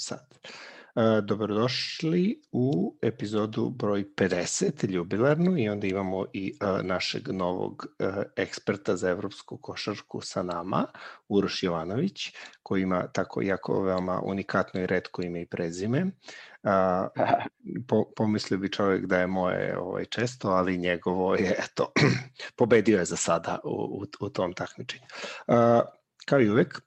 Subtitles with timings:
[0.00, 0.38] sad.
[0.98, 8.22] E, dobrodošli u epizodu broj 50, ljubilarnu, i onda imamo i e, našeg novog e,
[8.36, 10.86] eksperta za evropsku košarku sa nama,
[11.28, 12.32] Uroš Jovanović,
[12.62, 16.06] koji ima tako jako veoma unikatno i redko ime i prezime.
[17.88, 21.92] po, pomislio bi čovjek da je moje ovaj, često, ali njegovo je, eto,
[22.58, 25.06] pobedio je za sada u, u, u tom takmičenju.
[26.26, 26.80] Kao i uvek,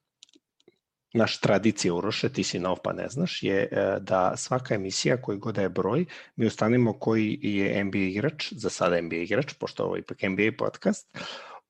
[1.14, 5.38] naš tradicija Uroše, ti si nov pa ne znaš, je e, da svaka emisija koji
[5.38, 9.83] god da je broj, mi ustanimo koji je NBA igrač, za sada NBA igrač, pošto
[9.83, 11.18] ovo je ipak NBA podcast,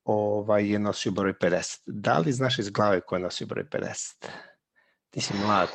[0.04, 1.80] ovaj, je nosio broj 50.
[1.86, 4.26] Da li znaš iz glave ko je nosio broj 50?
[5.10, 5.70] Ti si mlad.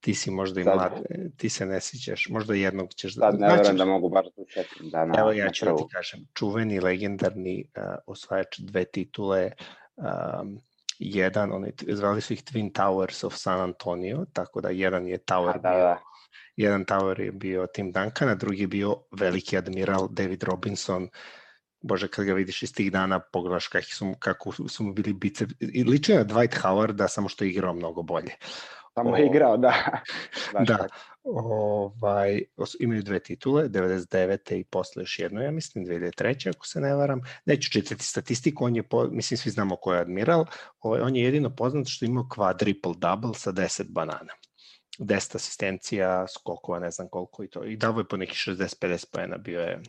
[0.00, 0.92] Ti si možda i Sad, mlad,
[1.36, 3.30] ti se ne sićaš, možda jednog ćeš da...
[3.30, 4.90] Sad ne verujem da mogu baš da setim.
[4.90, 9.50] Da, na, Evo ja ću da ti kažem, čuveni, legendarni uh, osvajač dve titule,
[9.96, 10.60] um,
[11.00, 15.60] jedan, oni, zvali su ih Twin Towers of San Antonio, tako da jedan je tower
[15.60, 15.98] da, bio, da.
[16.56, 21.08] jedan tower je bio Tim Duncan, a drugi je bio veliki admiral David Robinson,
[21.82, 25.50] Bože, kad ga vidiš iz tih dana, pogledaš kako su, kako su mu bili bicep.
[25.86, 28.36] Liče na Dwight Howarda, samo što je igrao mnogo bolje.
[28.94, 29.74] Samo je igrao, da.
[30.68, 30.88] da,
[31.22, 32.42] ovaj,
[32.80, 34.60] imaju dve titule, 99.
[34.60, 36.48] i posle još jedno, ja mislim, 2003.
[36.48, 37.20] ako se ne varam.
[37.44, 40.44] Neću čitati statistiku, on je, po, mislim, svi znamo ko je admiral,
[40.80, 44.32] ovaj, on je jedino poznat što imao quadruple double sa 10 banana.
[44.98, 47.64] 10 asistencija, skokova, ne znam koliko i to.
[47.64, 49.82] I davo je po neki 60-50 pojena, bio je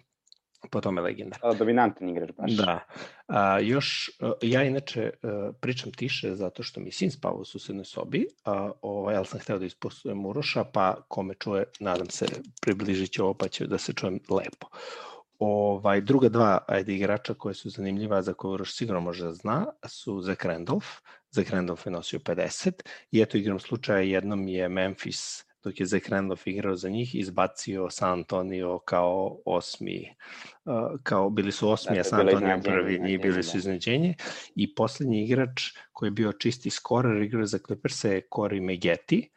[0.70, 1.38] po tome legenda.
[1.44, 2.52] Da, dominantan igrač baš.
[2.52, 2.80] Da.
[3.28, 4.10] A, još,
[4.42, 5.10] ja inače
[5.60, 9.60] pričam tiše zato što mi sin spava u susednoj sobi, a, ovaj, ali sam hteo
[9.60, 12.26] da ispostujem Uroša, pa kome čuje, nadam se,
[12.62, 14.68] približit će ovo pa će da se čujem lepo.
[15.40, 19.66] Ovaj, druga dva ajde, igrača koje su zanimljiva, za koje Uroš sigurno može da zna,
[19.88, 20.88] su Zach Randolph.
[21.32, 22.72] Zach Randolph je nosio 50
[23.12, 27.90] i eto igram slučaja jednom je Memphis dok je Zach Randolph igrao za njih, izbacio
[27.90, 30.16] San Antonio kao osmi,
[30.66, 30.74] uh,
[31.04, 33.58] kao bili su osmi, a San Antonio prvi, njih bili su da.
[33.58, 34.16] iznenađenje.
[34.56, 35.62] I poslednji igrač
[35.94, 39.30] koji je bio čisti skorer, igrao za Clippers je Corey Megeti,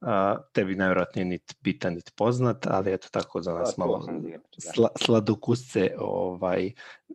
[0.00, 4.38] a, tebi najvjerojatnije nit bitan, nit poznat, ali eto tako za nas malo da.
[4.74, 6.72] sla, sladokusce ovaj,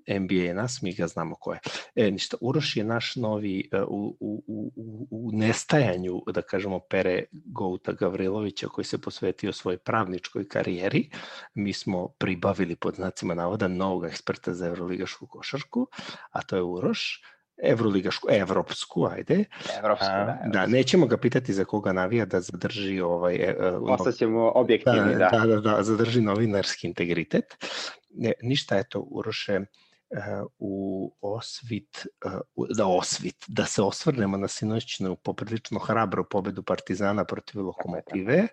[0.07, 1.59] NBA nas, mi ga znamo ko je.
[1.95, 4.43] E, ništa, Uroš je naš novi uh, u, u,
[4.75, 11.09] u, u nestajanju, da kažemo, pere Gouta Gavrilovića koji se posvetio svojoj pravničkoj karijeri.
[11.53, 15.87] Mi smo pribavili pod znacima navoda novog eksperta za evroligašku košarku,
[16.31, 17.21] a to je Uroš
[17.63, 19.43] evroligašku, evropsku, ajde.
[19.79, 20.21] Evropsku, da.
[20.21, 20.49] Evropsku.
[20.51, 23.35] Da, nećemo ga pitati za koga navija da zadrži ovaj...
[23.35, 25.29] E, e Ostaćemo objektivni, da.
[25.31, 27.45] Da, da, da, zadrži novinarski integritet.
[28.09, 29.59] Ne, ništa, eto, Uroše,
[30.59, 32.05] u osvit,
[32.75, 38.47] da osvit, da se osvrnemo na sinoćnu poprilično hrabru pobedu Partizana protiv Lokomotive.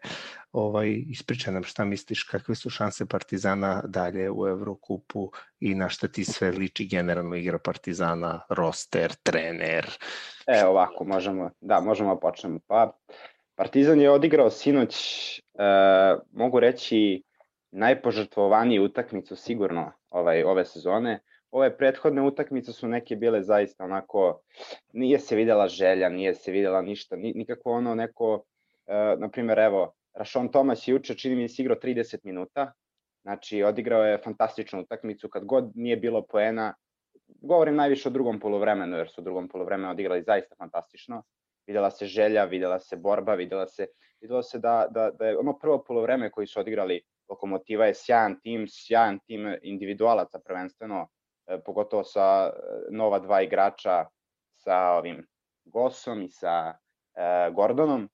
[0.52, 5.30] Ovaj, ispričaj nam šta misliš, kakve su šanse Partizana dalje u Evrokupu
[5.60, 9.86] i na šta ti sve liči generalno igra Partizana, roster, trener?
[10.46, 12.58] E, ovako, možemo, da, možemo da počnemo.
[12.66, 12.98] Pa,
[13.54, 14.94] Partizan je odigrao sinoć,
[15.38, 15.62] e,
[16.32, 17.22] mogu reći,
[17.70, 21.20] najpožrtvovaniju utakmicu sigurno ovaj, ove sezone
[21.52, 24.40] ove prethodne utakmice su neke bile zaista onako,
[24.92, 28.44] nije se videla želja, nije se videla ništa, nikako ono neko,
[28.86, 32.72] e, na primjer, evo, Rašon Tomas juče, čini mi se, igrao 30 minuta,
[33.22, 36.74] znači odigrao je fantastičnu utakmicu, kad god nije bilo poena,
[37.26, 41.22] govorim najviše o drugom polovremenu, jer su u drugom polovremenu odigrali zaista fantastično,
[41.66, 43.86] videla se želja, videla se borba, videla se,
[44.20, 48.40] videla se da, da, da je ono prvo polovreme koji su odigrali Lokomotiva je sjajan
[48.40, 51.08] tim, sjajan tim individualaca prvenstveno,
[51.64, 52.52] pogotovo sa e,
[52.90, 54.06] nova dva igrača
[54.56, 55.26] sa ovim
[55.64, 56.74] Gosom i sa
[57.14, 58.08] e, Gordonom.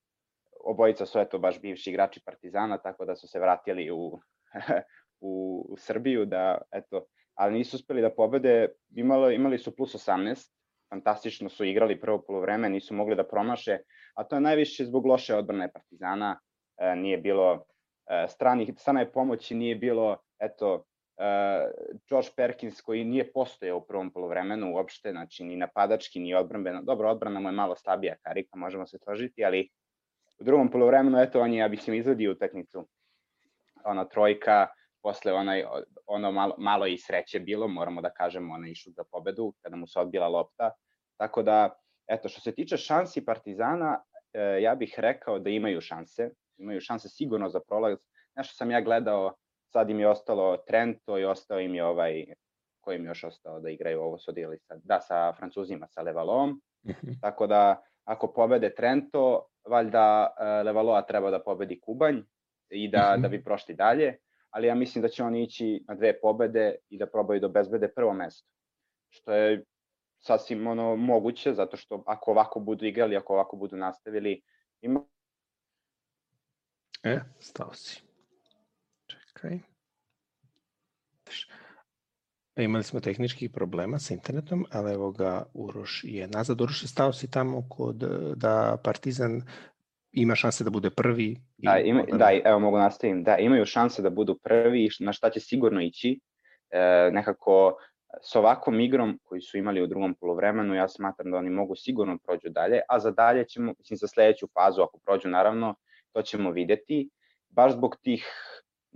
[0.65, 4.21] Obojica su eto baš bivši igrači Partizana, tako da su se vratili u,
[5.21, 10.50] u, u Srbiju, da eto, ali nisu uspeli da pobede, imali, imali su plus 18,
[10.91, 13.78] fantastično su igrali prvo polovreme, nisu mogli da promaše,
[14.15, 16.41] a to je najviše zbog loše odbrane Partizana,
[16.78, 17.64] e, nije bilo
[18.11, 20.85] e, stranih, strane pomoći, nije bilo, eto,
[22.11, 26.82] Josh Perkins koji nije postojao u prvom polovremenu uopšte, znači ni napadački, ni odbranbeno.
[26.82, 29.69] Dobro, odbrana mu je malo slabija karika, možemo se složiti, ali
[30.41, 32.88] u drugom polovremenu, eto, on je, ja bih se izvadio utakmicu.
[33.85, 34.67] Ona trojka,
[35.03, 35.65] posle onaj,
[36.06, 39.87] ono malo, malo i sreće bilo, moramo da kažemo, ona išao za pobedu, kada mu
[39.87, 40.71] se odbila lopta.
[41.17, 41.75] Tako da,
[42.06, 47.09] eto, što se tiče šansi Partizana, e, ja bih rekao da imaju šanse, imaju šanse
[47.09, 47.99] sigurno za prolaz.
[48.37, 49.35] Nešto sam ja gledao
[49.73, 52.25] sad im je ostalo Trento i ostao im je ovaj,
[52.81, 56.03] koji im je još ostao da igraju, ovo su odigrali sa, da, sa Francuzima, sa
[56.03, 57.12] Levalom, mhm.
[57.20, 62.20] tako da ako pobede Trento, valjda uh, Levaloa treba da pobedi Kubanj
[62.70, 63.23] i da, mm -hmm.
[63.23, 64.17] da bi prošli dalje,
[64.50, 67.88] ali ja mislim da će oni ići na dve pobede i da probaju da bezbede
[67.88, 68.49] prvo mesto,
[69.11, 69.64] što je
[70.19, 74.43] sasvim ono moguće, zato što ako ovako budu igrali, ako ovako budu nastavili,
[74.81, 75.05] ima...
[77.03, 78.07] E, stao si.
[79.38, 79.58] Čekaj.
[82.56, 86.61] E, imali smo tehničkih problema sa internetom, ali evo ga Uroš je nazad.
[86.61, 87.96] Uroš je stao si tamo kod
[88.37, 89.43] da Partizan
[90.12, 91.37] ima šanse da bude prvi.
[91.56, 93.23] Da, ima, da, evo mogu nastavim.
[93.25, 96.20] Da, imaju šanse da budu prvi, na šta će sigurno ići.
[96.70, 97.76] E, nekako
[98.23, 102.19] s ovakvom igrom koji su imali u drugom polovremenu, ja smatram da oni mogu sigurno
[102.19, 105.75] prođu dalje, a za dalje ćemo, mislim za sledeću fazu, ako prođu naravno,
[106.12, 107.11] to ćemo videti.
[107.49, 108.26] Baš zbog tih,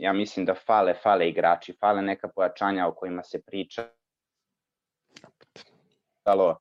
[0.03, 3.89] ja mislim da fale, fale igrači, fale neka pojačanja o kojima se priča.
[6.25, 6.59] Dalo,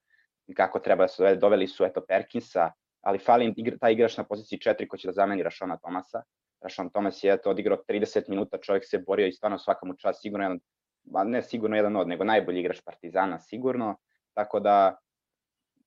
[0.55, 2.71] kako treba da se doveli su eto Perkinsa,
[3.01, 6.21] ali fali igra, taj igrač na poziciji 4 ko će da zameni Rašona Tomasa.
[6.61, 10.21] Rašon Tomas je eto odigrao 30 minuta, čovjek se borio i stvarno svaka mu čast,
[10.21, 10.59] sigurno jedan
[11.25, 13.97] ne sigurno jedan od, nego najbolji igrač Partizana sigurno,
[14.33, 14.97] tako da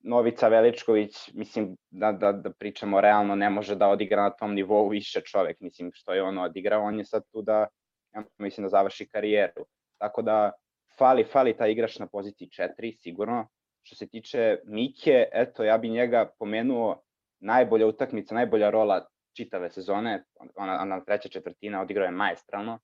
[0.07, 4.89] Novica Veličković, mislim da, da, da pričamo realno, ne može da odigra na tom nivou
[4.89, 7.67] više čovek, mislim što je ono odigrao, on je sad tu da,
[8.15, 9.67] ja mislim da završi karijeru.
[9.99, 10.53] Tako da
[10.99, 13.49] fali, fali taj igrač na poziciji 4, sigurno.
[13.83, 17.03] Što se tiče Mike, eto, ja bi njega pomenuo
[17.41, 19.07] najbolja utakmica, najbolja rola
[19.37, 20.25] čitave sezone,
[20.55, 22.79] ona, ona treća četvrtina odigrao je maestralno,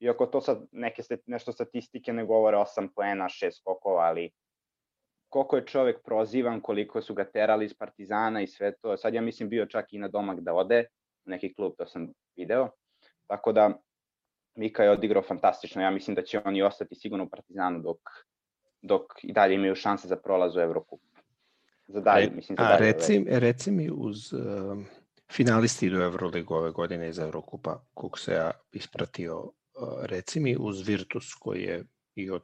[0.00, 4.30] iako to sad neke nešto statistike ne govore 8 poena, 6 skokova, ali
[5.32, 8.96] koliko je čovek prozivan, koliko su ga terali iz Partizana i sve to.
[8.96, 10.84] Sad ja mislim bio čak i na domak da ode,
[11.26, 12.68] u neki klub, to sam video.
[13.26, 13.70] Tako da
[14.54, 15.82] Mika je odigrao fantastično.
[15.82, 17.98] Ja mislim da će oni ostati sigurno u Partizanu dok,
[18.82, 20.98] dok i dalje imaju šanse za prolaz u Evropu.
[21.88, 22.74] Za dalje, mislim, za dalje.
[22.74, 24.40] A reci, reci mi uz uh,
[25.32, 29.52] finalisti idu Euroligu ove godine iz Evrokupa, koliko se ja ispratio
[30.02, 32.42] reci mi uz Virtus koji je i od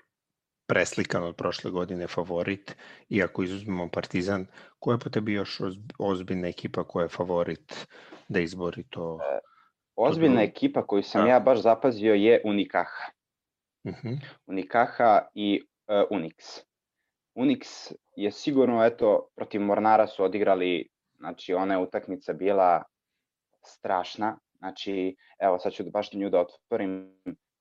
[0.69, 2.76] preslikan od prošle godine favorit,
[3.09, 4.47] iako izuzmemo Partizan,
[4.79, 5.61] koja je po tebi još
[5.99, 7.87] ozbiljna ekipa koja je favorit
[8.29, 9.19] da izbori to?
[9.32, 9.38] E,
[9.97, 11.31] ozbiljna to ekipa koju sam da.
[11.31, 13.11] ja baš zapazio je Unikaha.
[13.85, 14.09] Uh mhm.
[14.09, 14.19] -huh.
[14.47, 16.62] Unikaha i uh, Unix.
[17.35, 20.88] Unix je sigurno, eto, protiv Mornara su odigrali,
[21.19, 22.82] znači ona je utakmica bila
[23.65, 27.15] strašna, Znači, evo sad ću baš nju da otvorim.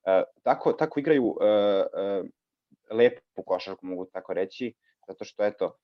[0.05, 2.23] E, tako, tako igraju e, e,
[2.91, 4.73] lepu košarku, mogu tako reći,
[5.07, 5.77] zato što eto,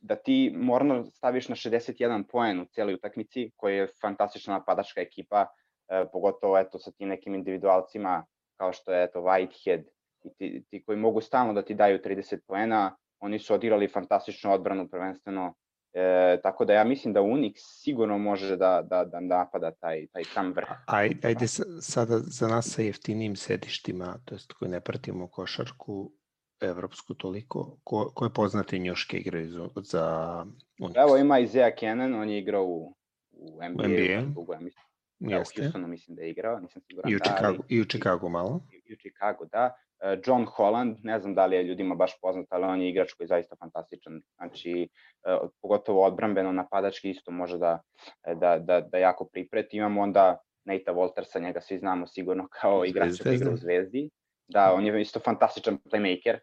[0.00, 5.46] da ti morno staviš na 61 poen u cijeloj utakmici, koja je fantastična napadačka ekipa,
[5.88, 8.24] e, pogotovo eto sa tim nekim individualcima
[8.56, 9.82] kao što je eto Whitehead
[10.24, 14.52] i ti, ti koji mogu stalno da ti daju 30 poena, oni su odigrali fantastičnu
[14.52, 15.54] odbranu prvenstveno
[15.98, 20.24] E, tako da ja mislim da Unix sigurno može da, da, da napada taj, taj
[20.24, 20.68] sam vrh.
[20.86, 21.46] Aj, ajde
[21.80, 26.12] sada za nas sa jeftinim sedištima, to jest koji ne pratimo košarku
[26.60, 30.44] evropsku toliko, ko, koje poznate njoške igraju za, za
[30.80, 31.02] Unix?
[31.02, 32.96] Evo ima Isaiah Cannon, on je igrao u,
[33.32, 33.84] u NBA.
[33.84, 34.40] U NBA.
[34.40, 34.84] U, ja mislim,
[35.18, 37.12] da, u Houstonu mislim da je igrao, nisam siguran.
[37.12, 38.60] I u Chicago, da, ali, i u Chicago malo.
[38.72, 39.76] I, i u Chicago, da.
[40.00, 43.12] E, John Holland, ne znam da li je ljudima baš poznat, ali on je igrač
[43.12, 44.22] koji je zaista fantastičan.
[44.36, 44.88] Znači,
[45.24, 47.80] e, pogotovo odbrambeno napadački isto može da,
[48.26, 49.76] e, da, da, da jako pripreti.
[49.76, 54.10] Imamo onda Nate Waltersa, njega svi znamo sigurno kao igrač koji igra u Zvezdi.
[54.48, 56.38] Da, on je isto fantastičan playmaker.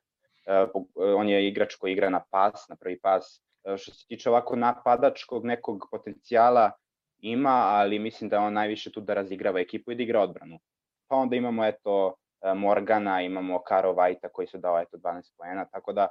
[1.18, 3.44] On je igrač koji igra na pas, na prvi pas.
[3.78, 6.72] Što se tiče ovako napadačkog nekog potencijala,
[7.20, 10.60] ima, ali mislim da on najviše tu da razigrava ekipu i da igra odbranu.
[11.08, 12.16] Pa onda imamo eto
[12.56, 16.08] Morgana, imamo Karo Vajta koji su dao eto 12 poena, tako da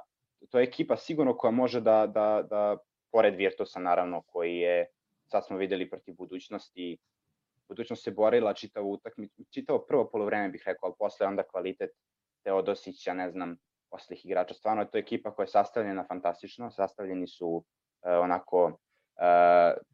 [0.49, 2.77] to je ekipa sigurno koja može da, da, da
[3.11, 4.85] pored Virtusa naravno koji je,
[5.25, 6.97] sad smo videli protiv budućnosti,
[7.67, 11.91] budućnost se borila čitavo utakmicu, čitavo prvo polovreme bih rekao, ali posle onda kvalitet
[12.43, 13.57] Teodosića, ne znam,
[13.89, 17.63] oslih igrača, stvarno je to ekipa koja je sastavljena fantastično, sastavljeni su uh,
[18.03, 18.73] onako uh,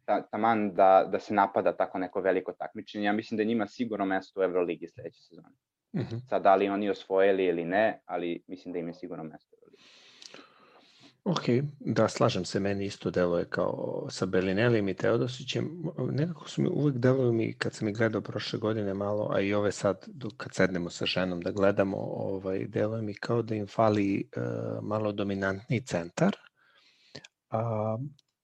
[0.06, 3.06] ta, taman da, da se napada tako neko veliko takmičenje.
[3.06, 5.56] Ja mislim da njima sigurno mesto u Euroligi sledeće sezone.
[5.94, 6.30] Mm -hmm.
[6.30, 9.60] Sad, da li oni osvojili ili ne, ali mislim da im je sigurno mesto.
[11.24, 11.44] Ok,
[11.80, 15.84] da, slažem se, meni isto deluje kao sa Belinelijem i Teodosićem.
[16.12, 19.54] Nekako su mi uvek deluju mi, kad sam ih gledao prošle godine malo, a i
[19.54, 23.68] ove sad, dok, kad sednemo sa ženom da gledamo, ovaj, deluje mi kao da im
[23.68, 24.44] fali uh,
[24.84, 26.36] malo dominantni centar,
[27.50, 27.98] a,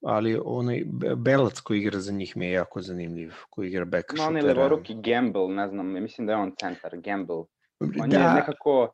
[0.06, 0.84] ali onaj
[1.16, 4.96] Belac koji igra za njih mi je jako zanimljiv, koji igra back no, onaj levoruki
[4.96, 7.44] Gamble, ne znam, mislim da je on centar, Gamble.
[7.80, 8.18] On da.
[8.18, 8.94] je nekako,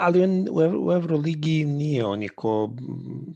[0.00, 2.70] ali on u, u Euroligi nije, on je ko,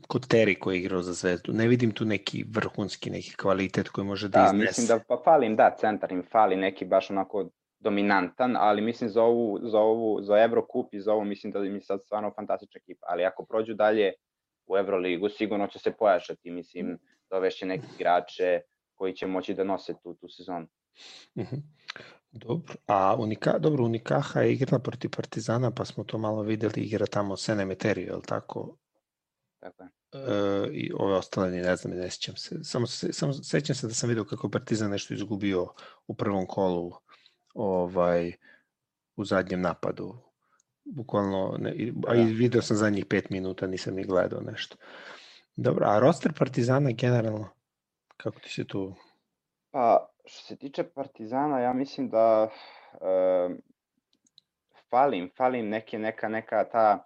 [0.07, 1.53] ko Teri koji je igrao za zvezdu.
[1.53, 4.67] Ne vidim tu neki vrhunski, neki kvalitet koji može da, da iznese.
[4.67, 9.09] mislim da pa fali im, da, centar im fali neki baš onako dominantan, ali mislim
[9.09, 12.79] za ovu, za ovu, za Evrokup i za ovo mislim da mi sad stvarno fantastična
[12.83, 14.13] ekipa, ali ako prođu dalje
[14.67, 16.97] u Evroligu, sigurno će se pojačati, mislim,
[17.29, 18.61] dovešće neke igrače
[18.95, 20.67] koji će moći da nose tu, tu sezonu.
[21.37, 21.55] Mhm.
[22.31, 27.05] Dobro, a Unika, dobro, Unikaha je igrala protiv Partizana, pa smo to malo videli, igra
[27.05, 28.77] tamo Sene Meterio, je li tako?
[29.59, 29.89] Tako je.
[30.13, 32.63] E, I ove ostale ne znam, ne sećam se.
[32.63, 35.67] Samo, se, samo sećam se da sam video kako Partizan nešto izgubio
[36.07, 36.91] u prvom kolu
[37.53, 38.33] ovaj,
[39.15, 40.26] u zadnjem napadu.
[40.95, 41.75] Bukvalno, ne,
[42.07, 44.75] a i video sam zadnjih pet minuta, nisam ni gledao nešto.
[45.55, 47.49] Dobro, a roster Partizana generalno,
[48.17, 48.93] kako ti se tu...
[49.71, 52.49] Pa, što se tiče Partizana, ja mislim da
[52.93, 53.49] e,
[54.89, 57.03] falim, falim neke, neka, neka ta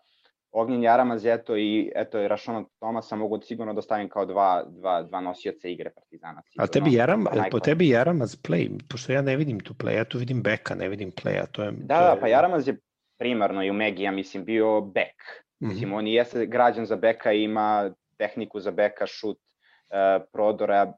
[0.52, 5.04] Ognjen Jaramaz, eto i eto i Rašona Tomasa mogu sigurno da stavim kao dva, dva,
[5.04, 6.42] dva nosioca igre Partizana.
[6.42, 6.64] Sigurno.
[6.64, 10.18] A tebi Jaram, po tebi Jaramaz play, pošto ja ne vidim tu play, ja tu
[10.18, 11.72] vidim beka, ne vidim playa, to je...
[11.72, 12.22] Da, to je...
[12.22, 12.78] pa Jaramaz je
[13.22, 15.16] primarno i u Megi, ja mislim, bio bek.
[15.16, 15.70] Mm -hmm.
[15.70, 20.94] Mislim, on jeste građan za beka i ima tehniku za beka, šut, uh, prodora,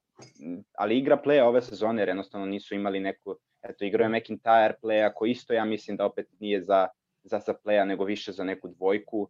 [0.78, 5.14] ali igra playa ove sezone, jer jednostavno nisu imali neku, eto, igrao je McIntyre playa,
[5.14, 6.88] koji isto ja mislim da opet nije za,
[7.24, 9.28] za sa playa, nego više za neku dvojku.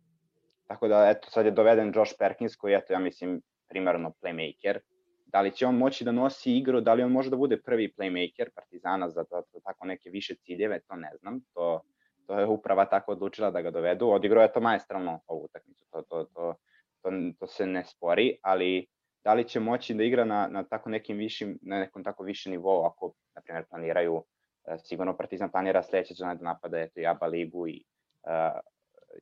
[0.67, 4.79] Tako da, eto, sad je doveden Josh Perkins, koji, eto, ja mislim, primarno playmaker.
[5.25, 7.93] Da li će on moći da nosi igru, da li on može da bude prvi
[7.97, 11.39] playmaker Partizana za, za, za tako neke više ciljeve, to ne znam.
[11.53, 11.81] To,
[12.27, 14.09] to je uprava tako odlučila da ga dovedu.
[14.09, 16.55] Odigrao je to majestralno ovu utakmicu, to, to, to,
[17.01, 18.87] to, to se ne spori, ali
[19.23, 22.51] da li će moći da igra na, na tako nekim višim, na nekom tako višem
[22.51, 24.23] nivou, ako, na primjer, planiraju,
[24.65, 27.83] e, sigurno Partizan planira sledeće sezone da napada eto, i ABA ligu i,
[28.23, 28.59] uh,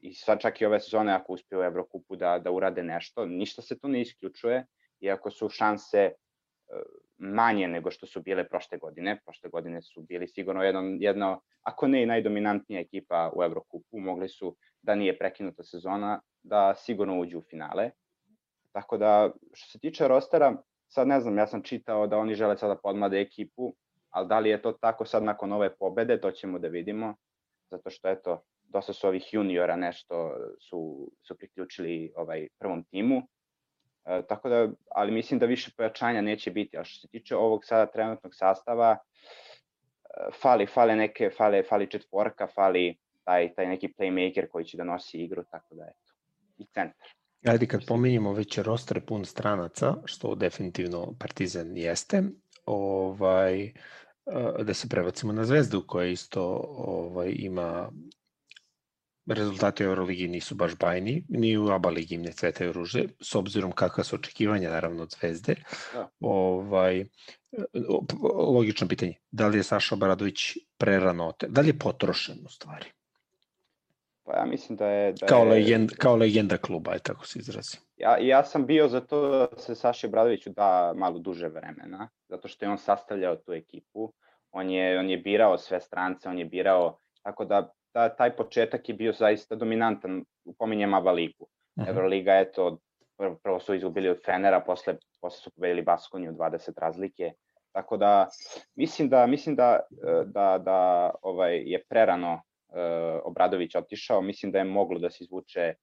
[0.01, 3.62] i sad čak i ove sezone ako uspiju u Evrokupu da, da urade nešto, ništa
[3.62, 4.65] se tu ne isključuje,
[5.00, 6.81] iako su šanse uh,
[7.21, 9.19] manje nego što su bile prošle godine.
[9.25, 14.29] Prošle godine su bili sigurno jedno, jedno ako ne i najdominantnija ekipa u Evrokupu, mogli
[14.29, 17.91] su da nije prekinuta sezona, da sigurno uđu u finale.
[18.71, 20.55] Tako da, što se tiče rostera,
[20.87, 23.73] sad ne znam, ja sam čitao da oni žele sada podmlade ekipu,
[24.09, 27.15] ali da li je to tako sad nakon ove pobede, to ćemo da vidimo,
[27.71, 33.21] zato što eto, dosta su ovih juniora nešto su, su priključili ovaj prvom timu,
[34.05, 37.65] e, tako da, ali mislim da više pojačanja neće biti, a što se tiče ovog
[37.65, 44.48] sada trenutnog sastava, e, fali, fale neke, fale, fali četvorka, fali taj, taj neki playmaker
[44.48, 46.13] koji će da nosi igru, tako da eto,
[46.58, 47.08] i centar.
[47.46, 52.24] Ajde kad pominjemo već roster pun stranaca, što definitivno Partizan jeste,
[52.65, 53.74] ovaj, eh,
[54.63, 56.43] da se prebacimo na Zvezdu koja isto
[56.77, 57.91] ovaj, ima
[59.25, 63.35] rezultati u Euroligi nisu baš bajni, ni u ABA ligi im ne cvetaju ruže, s
[63.35, 65.55] obzirom kakva su očekivanja naravno od Zvezde.
[65.93, 66.09] Da.
[66.19, 67.05] Ovaj,
[68.33, 70.39] logično pitanje, da li je Saša Baradović
[70.77, 72.85] prerano, da li je potrošen u stvari?
[74.23, 75.13] Pa ja mislim da je...
[75.13, 75.49] Da kao, je...
[75.49, 77.77] legenda, kao legenda kluba, je tako se izrazi.
[77.97, 82.47] Ja, ja sam bio za to da se Saši Bradoviću da malo duže vremena, zato
[82.47, 84.13] što je on sastavljao tu ekipu,
[84.51, 88.89] on je, on je birao sve strance, on je birao, tako da ta, taj početak
[88.89, 91.43] je bio zaista dominantan, upominjem Aba ligu.
[91.43, 91.89] Uh mhm.
[91.89, 91.95] -huh.
[91.95, 92.77] Euroliga, eto,
[93.43, 97.31] prvo, su izgubili od Fenera, posle, posle su pobedili Baskoniju 20 razlike,
[97.71, 98.27] tako da
[98.75, 99.79] mislim da mislim da
[100.25, 102.75] da da ovaj je prerano uh,
[103.24, 105.74] Obradović otišao, mislim da je moglo da se izvuče,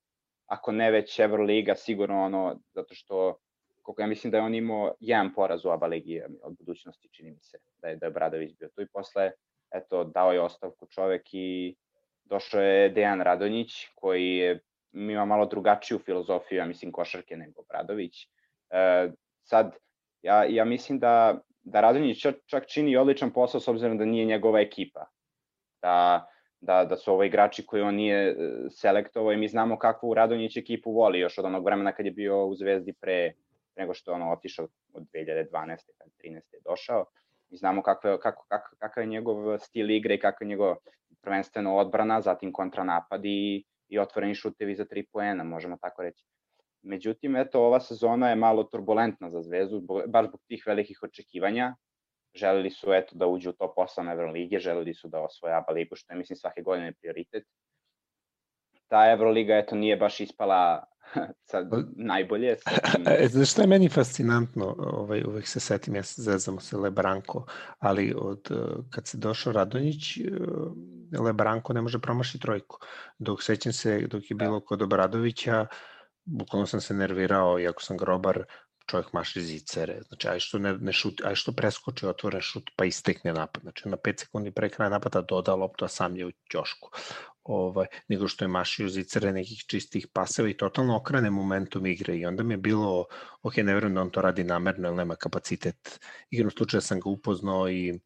[0.47, 3.39] ako ne već Euroliga, sigurno ono, zato što
[3.83, 7.31] koliko ja mislim da je on imao jedan poraz u ABA ligi od budućnosti, čini
[7.31, 9.31] mi se, da je, da je Obradović bio tu i posle,
[9.71, 11.77] eto, dao je ostavku čovek i
[12.29, 14.61] došao je Dejan Radonjić, koji je,
[14.93, 18.29] ima malo drugačiju filozofiju, ja mislim, košarke nego Obradović.
[18.71, 19.11] E,
[19.43, 19.77] sad,
[20.23, 24.61] ja, ja mislim da, da Radonjić čak, čini odličan posao s obzirom da nije njegova
[24.61, 25.07] ekipa.
[25.83, 26.27] Da,
[26.61, 28.35] da, da su ovo igrači koji on nije e,
[28.71, 32.47] selektovao i mi znamo kakvu Radonjić ekipu voli još od onog vremena kad je bio
[32.47, 33.33] u Zvezdi pre,
[33.77, 35.53] nego što je ono otišao od 2012.
[35.99, 36.35] kad 13.
[36.35, 37.05] je došao.
[37.51, 40.77] Mi znamo kakve, kako, kako, kakav je njegov stil igre i kakav je njegov
[41.21, 46.25] prvenstveno odbrana, zatim kontranapad i, i otvoreni šutevi za tri poena, možemo tako reći.
[46.83, 51.75] Međutim, eto, ova sezona je malo turbulentna za Zvezdu, baš zbog tih velikih očekivanja,
[52.35, 55.97] želeli su eto da uđu u top 8 Evrolige, želeli su da osvoje ABA ligu,
[55.97, 57.45] što je mislim svake godine prioritet.
[58.89, 60.85] Ta Evroliga eto nije baš ispala
[61.51, 62.57] sad najbolje.
[63.21, 67.47] E, znaš šta je meni fascinantno, ovaj, uvek se setim, ja se zezamo se Lebranko,
[67.79, 68.51] ali od,
[68.91, 70.19] kad se došao Radonjić,
[71.21, 72.79] Lebranko ne može promašiti trojku.
[73.19, 74.45] Dok sećam se, dok je da.
[74.45, 75.67] bilo kod Obradovića,
[76.25, 78.45] bukvalno sam se nervirao, iako sam grobar,
[78.87, 82.85] čovjek maši zicere, znači aj što ne, ne šut, aj što preskoči otvoren šut pa
[82.85, 86.31] istekne napad, znači na 5 sekundi pre kraja napada doda loptu, a sam je u
[86.51, 86.91] ćošku
[87.49, 92.27] ovaj, nego što je mašio zicere nekih čistih paseva i totalno okrene momentum igre i
[92.27, 93.07] onda mi je bilo,
[93.43, 96.01] ok, ne verujem da on to radi namerno, jer nema kapacitet.
[96.31, 98.01] Igrom slučaja sam ga upoznao i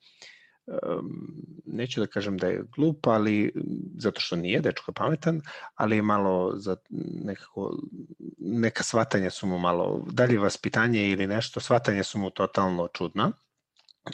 [0.66, 1.34] um,
[1.66, 3.52] neću da kažem da je glup, ali
[3.98, 5.40] zato što nije, dečko je pametan,
[5.74, 6.76] ali je malo za
[7.24, 7.78] nekako,
[8.38, 13.32] neka svatanja su mu malo, dalje vaspitanje ili nešto, svatanja su mu totalno čudna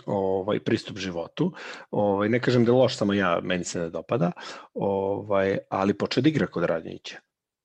[0.07, 1.53] ovaj pristup životu.
[1.91, 4.33] Ovaj ne kažem da je loš samo ja, meni se ne dopada.
[4.75, 7.17] Ovaj ali počeo da igra kod Radnića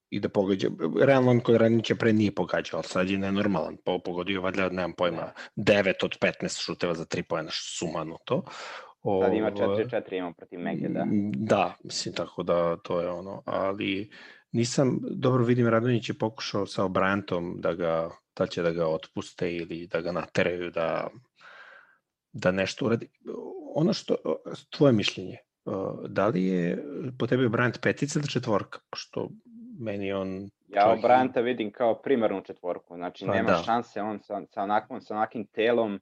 [0.09, 0.67] i da pogađa.
[1.01, 3.77] Realno on kod Radnića pre nije pogađao, ali sad je nenormalan.
[3.85, 8.43] Po, pogodio valjda, nemam pojma, 9 od 15 šuteva za 3 poena, sumano to.
[9.21, 11.05] Sad ima 4-4 ima protiv Mege, da.
[11.33, 14.09] Da, mislim tako da to je ono, ali
[14.51, 19.55] nisam, dobro vidim Radonjić je pokušao sa Obrantom da ga, da će da ga otpuste
[19.55, 21.09] ili da ga nateraju da
[22.33, 23.09] da nešto uradi.
[23.75, 24.15] Ono što,
[24.69, 25.37] tvoje mišljenje,
[26.07, 26.83] da li je
[27.19, 28.79] po tebi Bryant petica ili četvorka?
[28.89, 29.29] Pošto
[29.79, 30.49] meni on...
[30.67, 33.63] Ja Bryanta vidim kao primarnu četvorku, znači pa, nema da.
[33.65, 35.99] šanse on sa, sa, onakvom, sa onakim telom,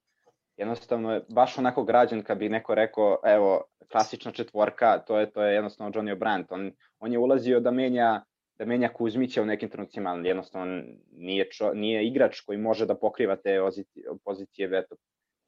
[0.57, 5.43] jednostavno je baš onako građan kad bi neko rekao, evo, klasična četvorka, to je to
[5.43, 6.51] je jednostavno Johnny Brandt.
[6.51, 8.23] On, on je ulazio da menja
[8.61, 12.95] da menja Kuzmića u nekim trenucima, ali jednostavno nije, čo, nije igrač koji može da
[12.95, 13.59] pokriva te
[14.23, 14.95] pozicije veto,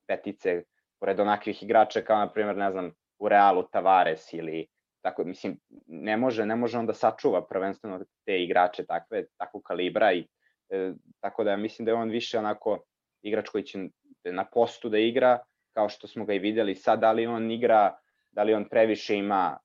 [0.08, 0.64] petice
[1.00, 4.68] pored onakvih igrača kao na primjer, ne znam, u Realu Tavares ili
[5.02, 10.14] tako, mislim, ne može, ne može on da sačuva prvenstveno te igrače takve, takvog kalibra
[10.14, 10.28] i
[10.70, 12.84] e, tako da mislim da je on više onako
[13.22, 13.80] igrač koji će
[14.24, 15.40] na postu da igra,
[15.74, 17.98] kao što smo ga i videli sad, da li on igra,
[18.32, 19.58] da li on previše ima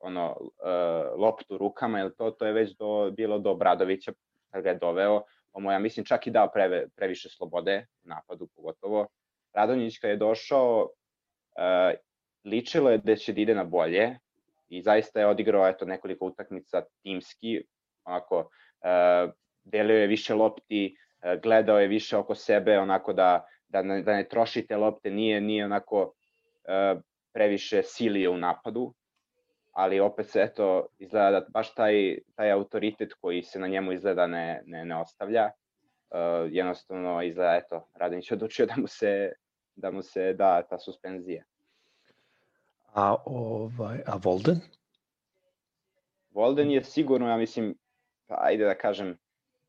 [0.00, 0.68] ono e,
[1.16, 4.12] loptu rukama, ili to, to je već do, bilo do Bradovića
[4.50, 9.08] kad ga je doveo, on ja mislim čak i dao preve, previše slobode napadu pogotovo,
[9.54, 11.98] Radonjić kad je došao, uh,
[12.44, 14.18] ličilo je da će da ide na bolje
[14.68, 17.62] i zaista je odigrao eto, nekoliko utakmica timski,
[18.04, 19.30] onako, uh,
[19.64, 24.16] delio je više lopti, uh, gledao je više oko sebe, onako da, da, ne, da
[24.16, 27.00] ne troši te lopte, nije, nije onako uh,
[27.32, 28.94] previše silije u napadu,
[29.72, 34.26] ali opet se eto izgleda da baš taj, taj autoritet koji se na njemu izgleda
[34.26, 35.50] ne, ne, ne ostavlja.
[36.10, 36.18] Uh,
[36.50, 39.32] jednostavno izgleda, eto, Radinić odlučio da mu se
[39.76, 41.44] da mu se da ta suspenzija.
[42.94, 44.60] A, ovaj, a Volden?
[46.30, 47.74] Volden je sigurno, ja mislim,
[48.26, 49.18] pa ajde da kažem,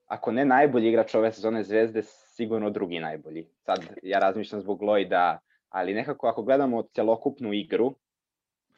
[0.05, 2.01] ako ne najbolji igrač ove sezone Zvezde,
[2.35, 3.47] sigurno drugi najbolji.
[3.65, 5.37] Sad ja razmišljam zbog Lloyda,
[5.69, 7.95] ali nekako ako gledamo celokupnu igru,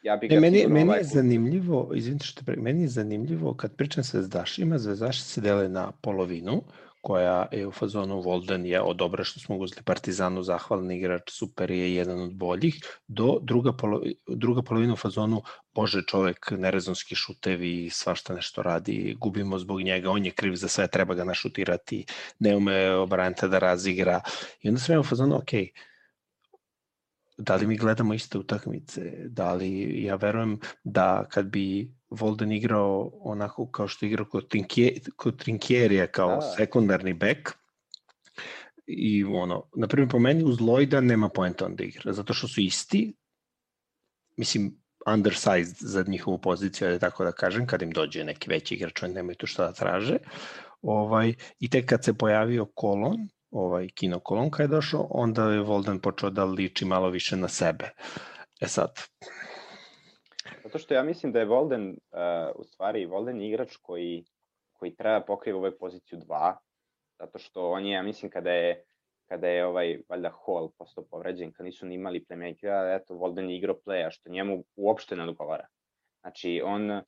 [0.04, 1.00] ja bih ga ne, meni, meni ovaj...
[1.00, 5.70] je zanimljivo, izvinite što pre, meni je zanimljivo kad pričam sa zvezdašima, zvezdaši se dele
[5.70, 6.62] na polovinu,
[7.06, 11.72] koja je u fazonu Volden je od dobra što smo uzeli Partizanu, zahvalni igrač, super
[11.72, 15.42] je jedan od boljih, do druga, polo, druga polovina u fazonu
[15.76, 20.88] bože čovek, nerezonski šutevi, svašta nešto radi, gubimo zbog njega, on je kriv za sve,
[20.88, 22.06] treba ga našutirati,
[22.40, 24.22] ne ume obranite da razigra.
[24.62, 25.95] I onda sve u fazonu, okej, okay,
[27.38, 33.12] da li mi gledamo iste utakmice, da li ja verujem da kad bi Volden igrao
[33.20, 36.42] onako kao što igrao kod, Trinkje, kod Trinkjerija kao da.
[36.58, 37.52] sekundarni bek,
[38.88, 42.48] i ono, na primjer po meni uz Lloyda nema poenta on da igra, zato što
[42.48, 43.14] su isti,
[44.38, 49.04] mislim, undersized za njihovu poziciju, da tako da kažem, kad im dođe neki veći igrač,
[49.04, 50.18] oni nemaju tu šta da traže.
[50.82, 56.00] Ovaj, I tek kad se pojavio Kolon, ovaj Kino Kolonka je došao, onda je Volden
[56.00, 57.90] počeo da liči malo više na sebe.
[58.62, 58.92] E sad...
[60.64, 64.26] Zato što ja mislim da je Volden, uh, u stvari, Volden je igrač koji,
[64.74, 66.56] koji treba pokriva ovaj poziciju 2,
[67.20, 68.84] zato što on je, ja mislim, kada je
[69.28, 73.58] kada je ovaj, valjda Hall postao povređen, kad nisu ni imali playmakera, eto, Volden je
[73.58, 75.68] igrao playa, što njemu uopšte ne odgovara.
[76.22, 77.02] Znači, on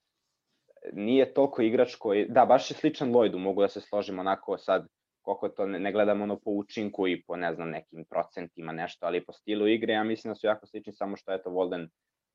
[0.94, 4.88] nije toliko igrač koji, da, baš je sličan Lloydu, mogu da se složim onako sad,
[5.28, 9.06] koliko to ne, ne gledamo ono po učinku i po ne znam nekim procentima nešto,
[9.06, 11.90] ali po stilu igre ja mislim da su jako slični samo što je to Volden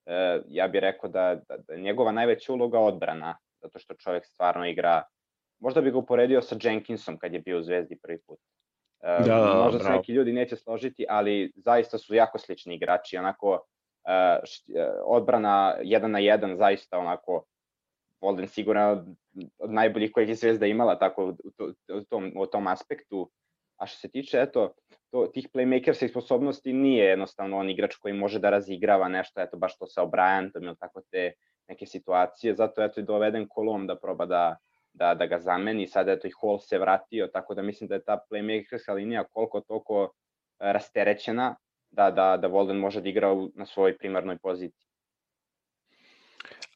[0.06, 4.66] e, ja bih rekao da, da, da njegova najveća uloga odbrana, zato što čovjek stvarno
[4.66, 5.02] igra,
[5.60, 8.38] možda bi ga uporedio sa Jenkinsom kad je bio u Zvezdi prvi put.
[9.02, 9.92] E, da, da, možda bravo.
[9.94, 13.66] se neki ljudi neće složiti, ali zaista su jako slični igrači, onako
[14.08, 17.44] e, št, e, odbrana jedan na jedan zaista onako
[18.22, 19.04] Volden sigurno
[19.58, 23.30] od najboljih kojih je Zvezda imala tako u, to, u, tom, u tom aspektu,
[23.82, 24.74] A što se tiče, eto,
[25.10, 29.78] to, tih playmakerskih sposobnosti nije jednostavno on igrač koji može da razigrava nešto, eto, baš
[29.78, 31.32] to sa O'Brientom ili tako te
[31.68, 34.56] neke situacije, zato eto i doveden kolom da proba da,
[34.92, 38.04] da, da ga zameni, sada eto i Hall se vratio, tako da mislim da je
[38.04, 41.56] ta playmakerska linija koliko toliko e, rasterećena
[41.90, 44.91] da, da, da Volden može da igra na svojoj primarnoj poziciji.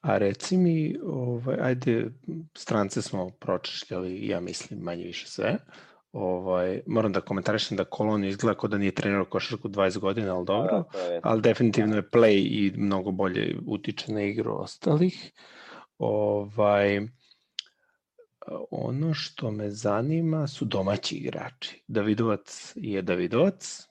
[0.06, 2.10] A reci mi, ovaj, ajde,
[2.54, 5.56] strance smo pročešljali, ja mislim, manje više sve.
[6.12, 10.46] Ovaj, moram da komentarišem da Kolon izgleda kao da nije trenirao košarku 20 godina, ali
[10.46, 15.32] dobro, da, je, ali definitivno je play i mnogo bolje utiče na igru ostalih.
[15.98, 17.00] Ovaj,
[18.70, 21.82] ono što me zanima su domaći igrači.
[21.88, 23.88] Davidovac je Davidovac,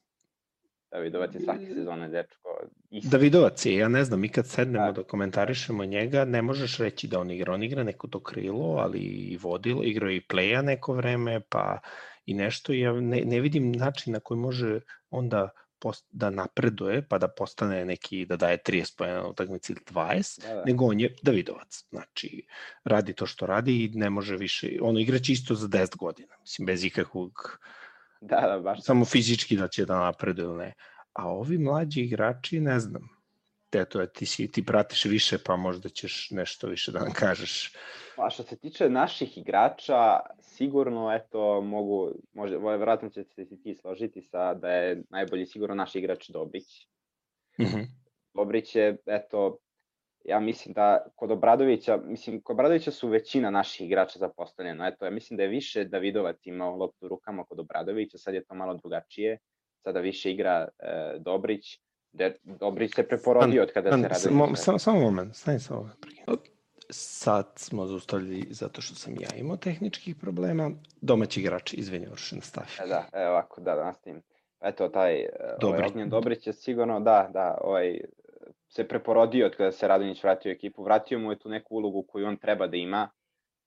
[0.91, 2.44] Davidovac je svake sezone dečko.
[2.91, 3.09] Isti.
[3.09, 4.91] Davidovac je, ja ne znam, mi kad sednemo da.
[4.91, 8.99] da komentarišemo njega, ne možeš reći da on igra, on igra neko to krilo, ali
[8.99, 11.79] i vodilo, igra i playa neko vreme, pa
[12.25, 17.17] i nešto, ja ne, ne vidim način na koji može onda post, da napreduje, pa
[17.17, 20.63] da postane neki, da daje 30 pojena na utakmici ili 20, da, da.
[20.65, 21.83] nego on je Davidovac.
[21.89, 22.45] Znači,
[22.83, 26.65] radi to što radi i ne može više, ono igraće isto za 10 godina, mislim,
[26.65, 27.59] bez ikakvog
[28.21, 28.83] Da, da, baš.
[28.83, 30.73] Samo fizički da će da napreduje ili ne.
[31.15, 33.09] A ovi mlađi igrači, ne znam,
[33.69, 37.13] te to je, ti, si, ti pratiš više, pa možda ćeš nešto više da nam
[37.13, 37.73] kažeš.
[38.15, 44.21] Pa što se tiče naših igrača, sigurno, eto, mogu, može, vratno će se ti složiti
[44.21, 46.87] sa da je najbolji sigurno naš igrač Dobrić.
[47.59, 47.85] Mm -hmm.
[48.33, 49.57] Dobrić je, eto,
[50.25, 54.87] ja mislim da kod Obradovića, mislim, kod Obradovića su većina naših igrača zapostavljena.
[54.87, 58.55] Eto, ja mislim da je više Davidovac imao loptu rukama kod Obradovića, sad je to
[58.55, 59.37] malo drugačije.
[59.85, 61.79] Sada više igra e, Dobrić.
[62.11, 64.19] De, Dobrić se preporodio od kada an, se radi.
[64.19, 66.05] Samo, samo, samo moment, stani samo moment.
[66.89, 70.71] Sad smo zaustavili zato što sam ja imao tehničkih problema.
[71.01, 72.67] Domaći igrač, izvini, Uršen, stavi.
[72.83, 74.21] E, da, evo ovako, da, da nastavim.
[74.61, 75.29] Eto, taj e,
[75.61, 75.77] Dobri.
[75.77, 77.99] ovaj, Ognjen Dobrić je sigurno, da, da, ovaj,
[78.67, 82.03] se preporodio od kada se Radonjić vratio u ekipu, vratio mu je tu neku ulogu
[82.03, 83.09] koju on treba da ima,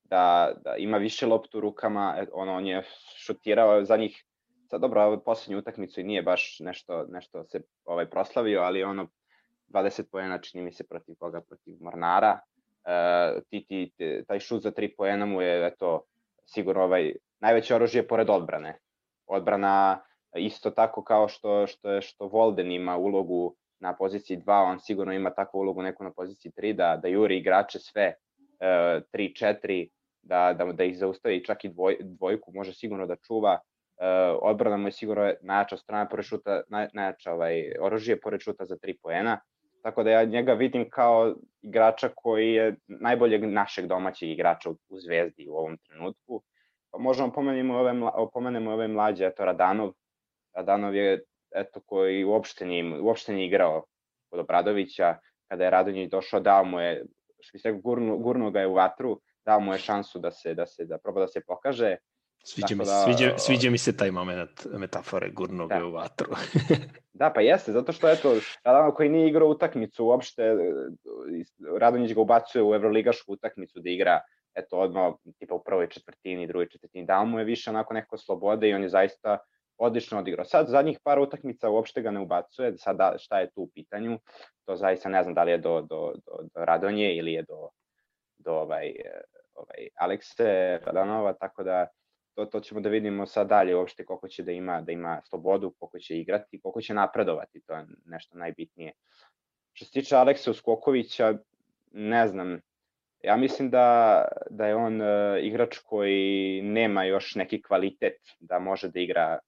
[0.04, 2.82] da, da ima više loptu u rukama, e, ono, on je
[3.16, 4.24] šutirao za njih,
[4.70, 9.08] sad dobro, ovo poslednju utakmicu i nije baš nešto, nešto se ovaj, proslavio, ali ono,
[9.68, 12.40] 20 pojena čini mi se protiv koga, protiv Mornara,
[12.84, 13.92] e, ti, ti,
[14.28, 16.02] taj šut za 3 pojena mu je, eto,
[16.44, 18.78] sigurno ovaj, najveće oružje pored odbrane.
[19.26, 20.00] Odbrana
[20.36, 25.12] isto tako kao što, što, je, što Volden ima ulogu na poziciji 2, on sigurno
[25.12, 28.14] ima takvu ulogu neku na poziciji 3, da, da juri igrače sve
[28.60, 29.88] 3-4, e,
[30.22, 33.58] da, da, da ih zaustavi čak i dvoj, dvojku, može sigurno da čuva.
[33.98, 38.64] Uh, odbrana mu je sigurno najjača strana pored šuta, naj, najjača ovaj, oružje pored šuta
[38.64, 39.40] za 3 poena.
[39.82, 45.48] Tako da ja njega vidim kao igrača koji je najboljeg našeg domaćeg igrača u, Zvezdi
[45.48, 46.42] u ovom trenutku.
[46.90, 47.92] Pa možemo pomenemo ove,
[48.32, 49.92] pomenemo ove mlađe, eto Radanov.
[50.54, 53.84] Radanov je eto, koji uopšte nije, uopšte nije igrao
[54.30, 55.16] kod Obradovića,
[55.48, 57.04] kada je Radonjić došao, dao mu je,
[57.40, 57.72] što bi se
[58.18, 61.20] gurnu ga je u vatru, dao mu je šansu da se, da se, da proba
[61.20, 61.96] da se pokaže.
[62.44, 65.86] Sviđa mi, da, sviđa, sviđa mi se taj moment metafore gurnu da.
[65.86, 66.26] u vatru.
[67.12, 70.42] da, pa jeste, zato što eto, Radonjić koji nije igrao utakmicu uopšte,
[71.78, 74.20] Radonjić ga ubacuje u evroligašku utakmicu da igra
[74.54, 78.68] eto odmah tipa u prvoj četvrtini, drugoj četvrtini, dao mu je više onako neko slobode
[78.68, 79.38] i on je zaista
[79.78, 80.44] odlično odigrao.
[80.44, 84.18] Sad zadnjih par utakmica uopšte ga ne ubacuje, sada šta je tu u pitanju,
[84.64, 87.68] to zaista ne znam da li je do, do, do, do Radonje ili je do,
[88.38, 88.94] do ovaj,
[89.54, 91.86] ovaj Alekse Radanova, tako da
[92.38, 95.74] to, to ćemo da vidimo sad dalje uopšte koliko će da ima, da ima slobodu,
[95.78, 98.92] koliko će igrati, koliko će napredovati, to je nešto najbitnije.
[99.72, 101.34] Što se tiče Aleksa Uskokovića,
[101.92, 102.60] ne znam,
[103.22, 105.08] ja mislim da, da je on uh,
[105.42, 109.38] igrač koji nema još neki kvalitet da može da igra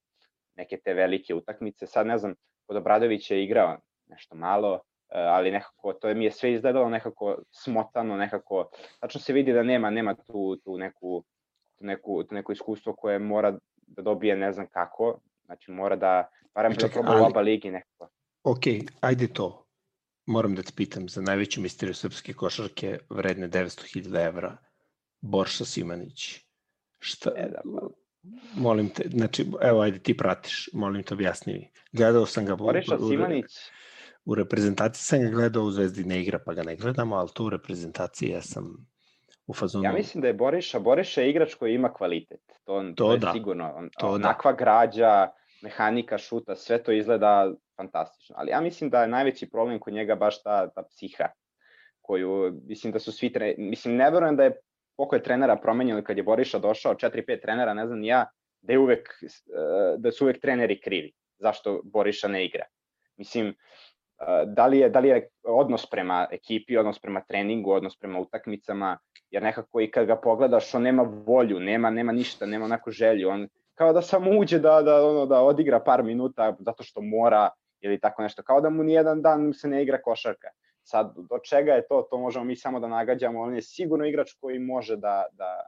[0.56, 1.86] neke te velike utakmice.
[1.86, 2.34] Sad ne znam,
[2.66, 7.42] kod Obradovića je igrao nešto malo, eh, ali nekako to mi je sve izgledalo nekako
[7.50, 11.24] smotano, nekako tačno se vidi da nema nema tu tu neku
[11.84, 15.20] neku tu neko iskustvo koje mora da dobije ne znam kako.
[15.44, 18.08] Znači mora da barem da proba u oba ligi nekako.
[18.42, 18.62] Ok,
[19.00, 19.66] ajde to.
[20.26, 24.56] Moram da te pitam za najveću misteriju srpske košarke vredne 900.000 evra.
[25.20, 26.40] Borša Simanić.
[26.98, 27.88] Šta, e, da, pa.
[28.56, 31.70] Molim te, znači, evo, ajde, ti pratiš, molim te, objasni mi.
[31.92, 32.56] Gledao sam ga...
[32.56, 33.46] Boriša u, Simanić.
[34.24, 37.44] U reprezentaciji sam ga gledao, u Zvezdi ne igra, pa ga ne gledamo, ali tu
[37.44, 38.86] u reprezentaciji ja sam
[39.50, 39.84] u fazonu...
[39.84, 42.40] Ja mislim da je Boriša, Boriša je igrač koji ima kvalitet.
[42.64, 43.32] To, to, to je da.
[43.32, 43.72] sigurno.
[43.76, 44.14] On, to da.
[44.14, 44.56] onakva da.
[44.56, 45.28] građa,
[45.62, 48.34] mehanika šuta, sve to izgleda fantastično.
[48.38, 51.28] Ali ja mislim da je najveći problem kod njega baš ta, ta psiha
[52.00, 53.54] koju, mislim da su svi, tre...
[53.58, 54.60] mislim, ne verujem da je
[54.96, 58.26] koliko je trenera promenjeno kad je Boriša došao, 4-5 trenera, ne znam ja,
[58.60, 59.08] da, je uvek,
[59.98, 62.64] da su uvek treneri krivi zašto Boriša ne igra.
[63.16, 63.54] Mislim,
[64.46, 68.98] da li, je, da li je odnos prema ekipi, odnos prema treningu, odnos prema utakmicama,
[69.30, 73.28] jer nekako i kad ga pogledaš, on nema volju, nema, nema ništa, nema onako želju,
[73.28, 77.50] on kao da samo uđe da, da, ono, da odigra par minuta zato što mora
[77.80, 80.48] ili tako nešto, kao da mu nijedan dan se ne igra košarka.
[80.82, 84.32] Sad, do čega je to, to možemo mi samo da nagađamo, on je sigurno igrač
[84.40, 85.66] koji može da, da,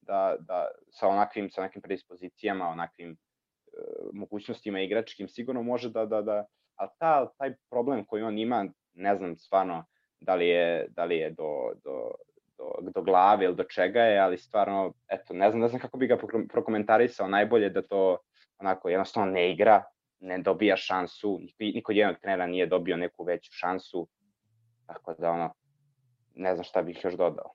[0.00, 6.22] da, da sa onakvim, sa nekim predispozicijama, onakvim uh, mogućnostima igračkim, sigurno može da, da,
[6.22, 6.44] da,
[6.76, 9.84] a ta, taj problem koji on ima, ne znam stvarno
[10.20, 12.10] da li je, da li je do, do,
[12.58, 15.98] do, do glave ili do čega je, ali stvarno, eto, ne znam, ne znam kako
[15.98, 18.18] bi ga prokomentarisao, najbolje da to
[18.58, 19.82] onako jednostavno ne igra,
[20.20, 24.08] ne dobija šansu, niko jednog trenera nije dobio neku veću šansu,
[24.86, 25.54] tako da ono,
[26.34, 27.52] ne znam šta bih još dodao.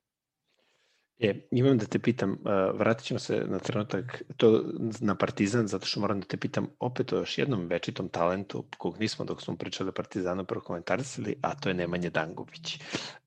[1.19, 2.38] E, imam da te pitam,
[2.73, 4.63] vratit ćemo se na trenutak to
[4.99, 8.99] na Partizan, zato što moram da te pitam opet o još jednom večitom talentu kog
[8.99, 12.80] nismo dok smo pričali o Partizanu prokomentarisali, a to je Nemanja Dangubić.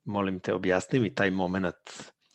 [0.05, 1.75] Molim te, objasni mi taj moment.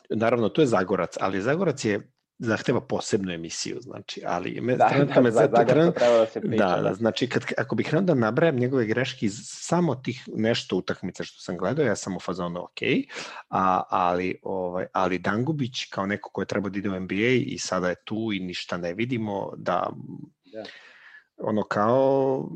[0.09, 5.15] Naravno, to je Zagorac, ali Zagorac je zahteva posebnu emisiju, znači, ali me, da, trenutno
[5.15, 6.65] da, me zato trenutno, treba da se priča.
[6.65, 10.77] Da, da, znači, kad, ako bih krenuo da nabrajam njegove greške iz samo tih nešto
[10.77, 12.81] utakmica što sam gledao, ja sam u fazonu ok,
[13.49, 17.57] a, ali, ovaj, ali Dangubić kao neko ko je trebao da ide u NBA i
[17.57, 19.89] sada je tu i ništa ne vidimo, da,
[20.53, 20.63] da.
[21.37, 22.49] ono kao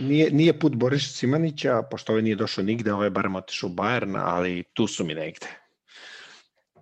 [0.00, 3.72] nije, nije put Boriša Simanića, pošto ovaj nije došao nigde, ovaj je barem otišao u
[3.72, 5.65] Bayern, ali tu su mi negde.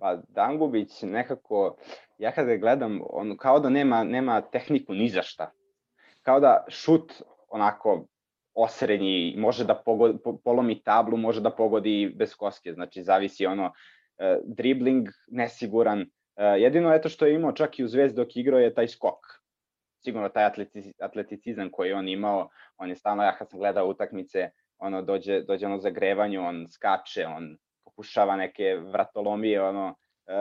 [0.05, 1.77] Pa Dangubić nekako,
[2.17, 5.51] ja kada gledam, on kao da nema, nema tehniku ni za šta.
[6.21, 7.13] Kao da šut
[7.49, 8.05] onako
[8.53, 14.43] osrednji, može da pogodi, polomi tablu, može da pogodi bez koske, znači zavisi ono, uh,
[14.43, 18.73] dribling nesiguran, uh, jedino eto što je imao čak i u Zvezdi dok igrao je
[18.73, 19.25] taj skok,
[20.03, 24.49] sigurno taj atletici, atleticizam koji on imao, on je stalno, ja kad sam gledao utakmice,
[24.77, 27.57] ono dođe, dođe ono zagrevanju, on skače, on
[27.95, 29.95] pokušava neke vratolomije, ono,
[30.27, 30.33] e,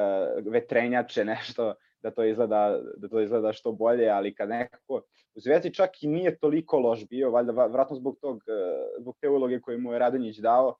[0.51, 5.03] vetrenjače, nešto, da to izgleda da to izgleda što bolje, ali kad nekako
[5.35, 9.29] u Zvezdi čak i nije toliko loš bio, valjda vratno zbog tog e, zbog te
[9.29, 10.75] uloge koju mu je Radonjić dao,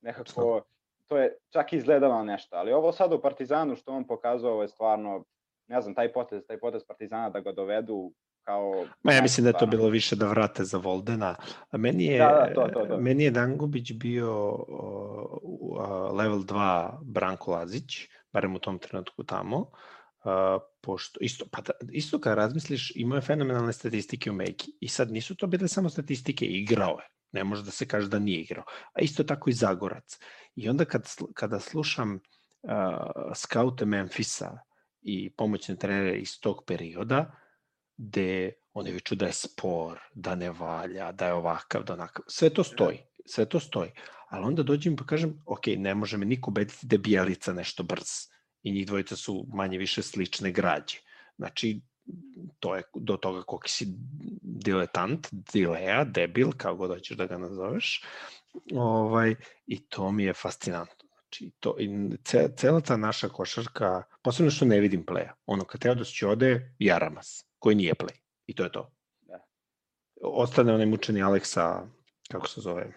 [0.00, 0.62] nekako
[1.06, 5.24] to je čak izgledalo nešto, ali ovo sad u Partizanu što on pokazao je stvarno
[5.70, 8.12] ne znam, taj potez, taj potez Partizana da ga dovedu
[8.44, 8.86] kao...
[9.02, 11.34] Ma ja mislim da je to bilo više da vrate za Voldena.
[11.70, 13.00] A meni je, da, da, to, to, to.
[13.00, 19.58] meni je Dangubić bio uh, level 2 Branko Lazić, barem u tom trenutku tamo.
[19.58, 24.88] Uh, pošto isto pa da, isto kad razmisliš imao je fenomenalne statistike u Meki i
[24.88, 28.40] sad nisu to bile samo statistike igrao je ne može da se kaže da nije
[28.40, 30.18] igrao a isto tako i Zagorac
[30.54, 32.70] i onda kad, kada slušam uh,
[33.34, 34.58] skaute Memfisa
[35.02, 37.30] i pomoćne trenere iz tog perioda,
[38.00, 42.24] gde oni viču da je spor, da ne valja, da je ovakav, da onakav.
[42.28, 43.90] Sve to stoji, sve to stoji.
[44.28, 47.82] Ali onda dođem pa kažem, ok, ne može me niko ubediti da je Bijelica nešto
[47.82, 48.10] brz.
[48.62, 50.98] I njih dvojica su manje više slične građe.
[51.36, 51.80] Znači,
[52.60, 53.86] to je do toga koliko si
[54.42, 58.02] diletant, dileja, debil, kao god hoćeš da ga nazoveš.
[58.74, 59.34] Ovaj,
[59.66, 61.08] I to mi je fascinantno.
[61.20, 61.88] Znači, to, i
[62.56, 67.49] cela ta naša košarka, posebno što ne vidim pleja, ono kad Teodos će ode, Jaramas,
[67.60, 68.18] koji nije play.
[68.46, 68.90] I to je to.
[69.20, 69.38] Da.
[70.22, 71.86] Ostane onaj mučeni Aleksa,
[72.30, 72.92] kako se zove,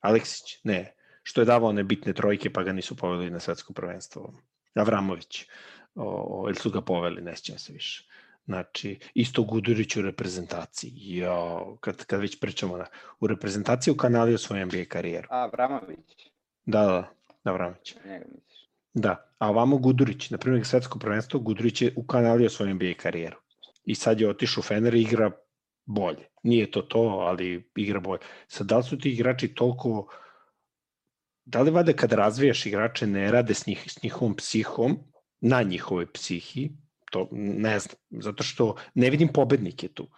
[0.00, 4.32] Aleksić, ne, što je davao one bitne trojke pa ga nisu poveli na svetsko prvenstvo.
[4.74, 5.46] Avramović,
[5.94, 8.08] o, o, ili su ga poveli, ne sjećam se više.
[8.44, 10.92] Znači, isto Gudurić u reprezentaciji.
[10.96, 12.86] Jo, kad, kad već pričamo na,
[13.20, 15.28] u reprezentaciji u kanali u svojoj NBA karijeru.
[15.30, 16.30] A, Avramović.
[16.66, 17.10] Da, da.
[17.44, 17.94] Navramić.
[18.04, 18.68] Njega misliš.
[18.94, 23.36] Da, a ovamo Gudurić, na primjer svetsko prvenstvo, Gudurić je ukanalio svoju NBA karijeru.
[23.84, 25.30] I sad je otišao Fener i igra
[25.84, 26.28] bolje.
[26.42, 28.20] Nije to to, ali igra bolje.
[28.46, 30.08] Sad, da li su ti igrači toliko...
[31.46, 34.96] Da li vade kad razvijaš igrače ne rade s, njih, s njihovom psihom,
[35.40, 36.70] na njihovoj psihi,
[37.10, 40.08] to ne znam, zato što ne vidim pobednike tu.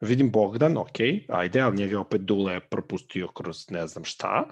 [0.00, 4.44] Vidim Bogdan, ok, ajde, ali njega opet Dule propustio kroz ne znam šta,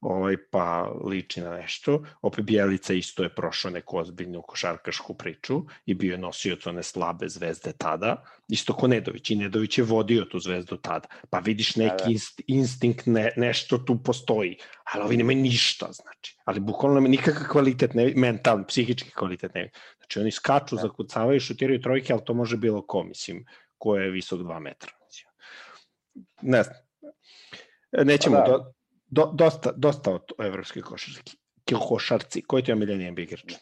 [0.00, 2.02] ovaj, pa liči na nešto.
[2.22, 7.28] Opet Bjelica isto je prošao neku ozbiljnu košarkašku priču i bio je nosioc one slabe
[7.28, 8.24] zvezde tada.
[8.48, 11.08] Isto ko Nedović i Nedović je vodio tu zvezdu tada.
[11.30, 14.56] Pa vidiš da, neki inst, instinkt, ne, nešto tu postoji,
[14.92, 16.36] ali ovi nemaju ništa, znači.
[16.44, 19.70] Ali bukvalno nikakav kvalitet, ne, mentalni, psihički kvalitet ne.
[19.98, 20.82] Znači oni skaču, da.
[20.82, 23.44] zakucavaju, šutiraju trojke, ali to može bilo ko, mislim
[23.78, 24.90] ko je visok 2 metra.
[26.42, 26.76] Ne znam.
[28.04, 28.48] Nećemo, pa da.
[28.48, 28.72] do,
[29.06, 31.36] do, dosta, dosta od evropske košarki.
[31.88, 33.54] Košarci, koji ti je omiljeni NBA igrač?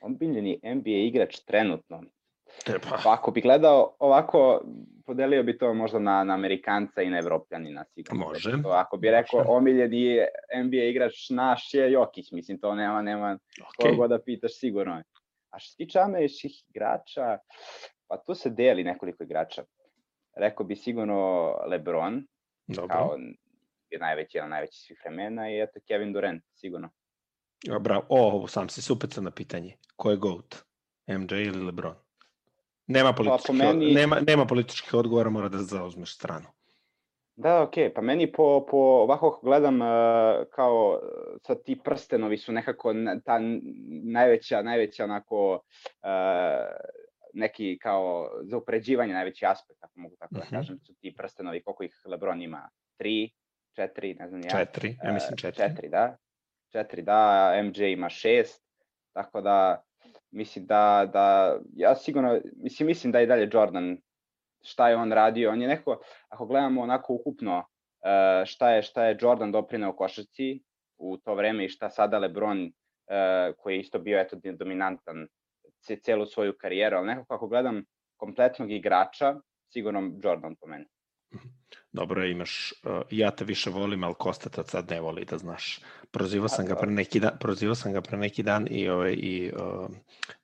[0.00, 2.02] Omiljeni NBA igrač trenutno.
[2.64, 3.00] Treba.
[3.04, 4.62] Pa ako bi gledao ovako,
[5.06, 8.24] podelio bi to možda na, na Amerikanca i na Evropljanina sigurno.
[8.26, 8.62] Može.
[8.62, 9.50] To, ako bi rekao Može.
[9.50, 10.18] omiljeni
[10.64, 13.96] NBA igrač naš je Jokić, mislim to nema, nema Okay.
[13.96, 15.04] koga da pitaš sigurno je.
[15.50, 17.38] A što se tiče američkih igrača,
[18.12, 19.64] pa tu se deli nekoliko igrača.
[20.36, 22.26] Rekao bi sigurno LeBron,
[22.66, 22.88] Dobro.
[22.88, 23.16] kao
[23.90, 26.90] je najveći, jedan najveći svih vremena i eto Kevin Durant, sigurno.
[27.70, 28.02] A, Bravo.
[28.08, 29.76] O, sam se supecao na pitanje.
[29.96, 30.64] Ko je GOAT?
[31.08, 31.94] MJ ili LeBron?
[32.86, 36.46] Nema političkih, meni- nema, nema političkih odgovora, mora da zauzmeš stranu.
[37.36, 39.88] Da, okej, pa meni po, po ovako gledam uh,
[40.50, 41.00] kao
[41.42, 43.38] sad ti prstenovi su nekako na- ta
[44.04, 46.10] najveća, najveća onako uh,
[47.32, 50.54] neki kao za upređivanje najveći aspekt, ako mogu tako da Mhm.
[50.56, 53.30] kažem, su ti prstenovi, koliko ih Lebron ima, tri,
[53.76, 54.50] četiri, ne znam ja.
[54.50, 55.62] Četiri, ja mislim E, četiri.
[55.68, 56.16] Četiri, da.
[56.72, 58.64] Četiri, da, MJ ima šest,
[59.12, 59.82] tako da
[60.30, 63.98] mislim da, da ja sigurno, mislim, mislim da i dalje Jordan
[64.62, 67.64] šta je on radio, on je neko, ako gledamo onako ukupno
[68.04, 70.62] e, šta je, šta je Jordan doprineo košarci
[70.98, 72.72] u to vreme i šta sada LeBron,
[73.06, 75.28] e, koji je isto bio eto dominantan
[76.02, 77.84] celu svoju karijeru, ali nekako ako gledam
[78.16, 79.40] kompletnog igrača,
[79.72, 80.84] sigurno Jordan po meni.
[81.92, 85.38] Dobro, imaš, uh, ja te više volim, ali Kosta te od sad ne voli, da
[85.38, 85.80] znaš.
[86.10, 89.12] Prozivao sam ga A, pre neki dan, prozivao sam ga pre neki dan i, ovaj,
[89.12, 89.88] i uh,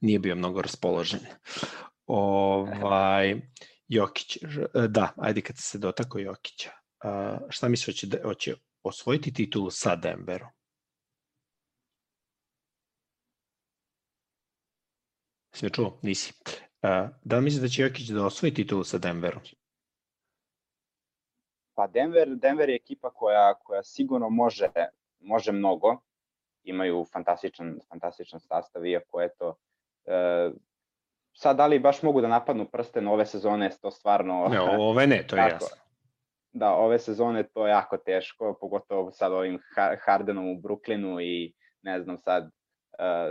[0.01, 1.21] nije bio mnogo raspoložen.
[2.07, 3.41] Ovaj,
[3.89, 6.71] Jokić, e, da, ajde kad se dotako Jokića.
[7.05, 10.49] Uh, šta misliš, hoće, da, hoće osvojiti titulu sa Denverom?
[15.59, 15.99] Si me čuo?
[16.03, 16.33] Nisi.
[16.83, 19.43] Uh, da li misliš da će Jokić da osvoji titulu sa Denverom?
[21.75, 24.69] Pa Denver, Denver je ekipa koja, koja sigurno može,
[25.21, 25.97] može mnogo.
[26.63, 29.57] Imaju fantastičan, fantastičan sastav, iako je to...
[30.05, 30.51] E,
[31.33, 34.49] sad, da li baš mogu da napadnu prsten ove sezone, to stvarno...
[34.49, 35.65] Ne, ove ne, to je Tako.
[35.65, 35.77] jasno.
[36.53, 41.55] Da, ove sezone to je jako teško, pogotovo sad ovim Ha- Hardenom u Brooklynu i
[41.83, 42.51] ne znam sad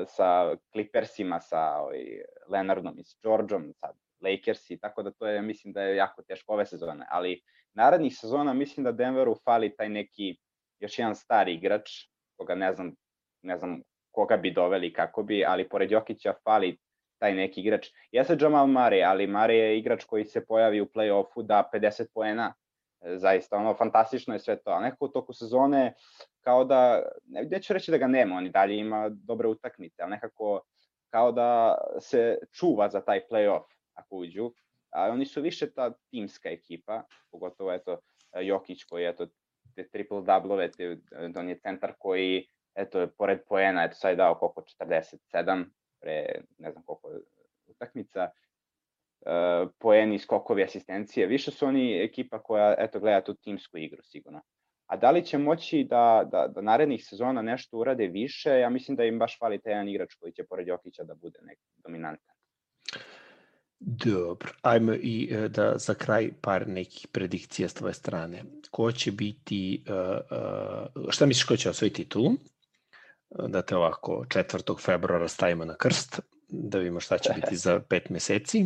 [0.07, 2.05] sa Clippersima, sa ovaj,
[2.47, 6.53] Leonardom i s Georgeom, sad Lakersi, tako da to je, mislim da je jako teško
[6.53, 7.41] ove sezone, ali
[7.73, 10.37] narednih sezona mislim da Denveru fali taj neki
[10.79, 11.89] još jedan stari igrač,
[12.37, 12.95] koga ne znam,
[13.41, 16.77] ne znam koga bi doveli, kako bi, ali pored Jokića fali
[17.19, 17.87] taj neki igrač.
[18.11, 22.53] Jeste Jamal Murray, ali Murray je igrač koji se pojavi u play-offu da 50 poena,
[23.01, 25.93] E, zaista ono fantastično je sve to, a nekako u toku sezone
[26.47, 30.11] kao da, ne, neću reći da ga nema, on i dalje ima dobre utakmice, ali
[30.11, 30.61] nekako
[31.09, 34.51] kao da se čuva za taj play-off ako uđu,
[34.89, 37.99] a oni su više ta timska ekipa, pogotovo eto
[38.41, 39.27] Jokić koji eto
[39.75, 40.97] te triple doublove, te,
[41.35, 45.65] on je centar koji eto pored poena, eto sad je dao koliko 47
[45.99, 46.25] pre
[46.57, 47.09] ne znam koliko
[47.67, 48.29] utakmica,
[49.19, 51.27] uh, poeni, skokovi, asistencije.
[51.27, 54.41] Više su oni ekipa koja eto gleda tu timsku igru sigurno.
[54.87, 58.97] A da li će moći da, da, da narednih sezona nešto urade više, ja mislim
[58.97, 62.35] da im baš fali taj jedan igrač koji će pored Jokića da bude nek dominantan.
[63.79, 68.43] Dobro, ajmo i e, da za kraj par nekih predikcija s tvoje strane.
[68.71, 69.95] Ko će biti, uh,
[70.95, 72.31] uh, šta misliš ko će osvojiti titulu?
[73.49, 74.81] Da te ovako 4.
[74.81, 76.19] februara stavimo na krst,
[76.49, 78.65] da vidimo šta će biti za pet meseci.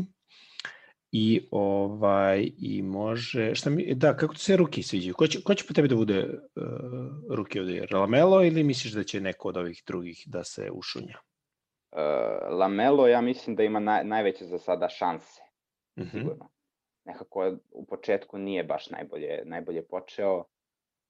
[1.11, 5.13] I ovaj i može, šta mi, da, kako ti se ruki sviđaju?
[5.13, 6.65] Ko će, ko će po tebi da bude uh,
[7.35, 7.85] ruki ovde?
[7.91, 11.17] Lamelo ili misliš da će neko od ovih drugih da se ušunja?
[11.91, 11.99] Uh,
[12.59, 15.41] Lamelo ja mislim da ima naj, najveće za sada šanse,
[15.95, 16.11] Uh -huh.
[16.11, 16.49] sigurno.
[17.05, 20.43] Nekako u početku nije baš najbolje, najbolje počeo,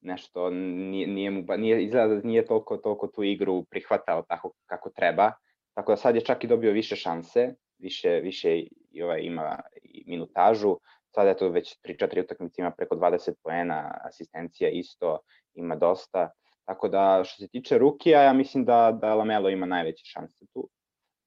[0.00, 4.52] nešto nije, nije mu, ba- nije, izgleda da nije toliko, toliko tu igru prihvatao tako
[4.66, 5.32] kako treba,
[5.74, 9.60] tako da sad je čak i dobio više šanse, više, više i ovaj, ima
[10.06, 10.76] i minutažu,
[11.14, 15.18] sad je to već 3-4 utakmice ima preko 20 poena, asistencija isto
[15.54, 16.30] ima dosta,
[16.64, 20.68] tako da što se tiče Rukija, ja mislim da, da Lamelo ima najveće šanse tu.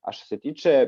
[0.01, 0.88] A što se tiče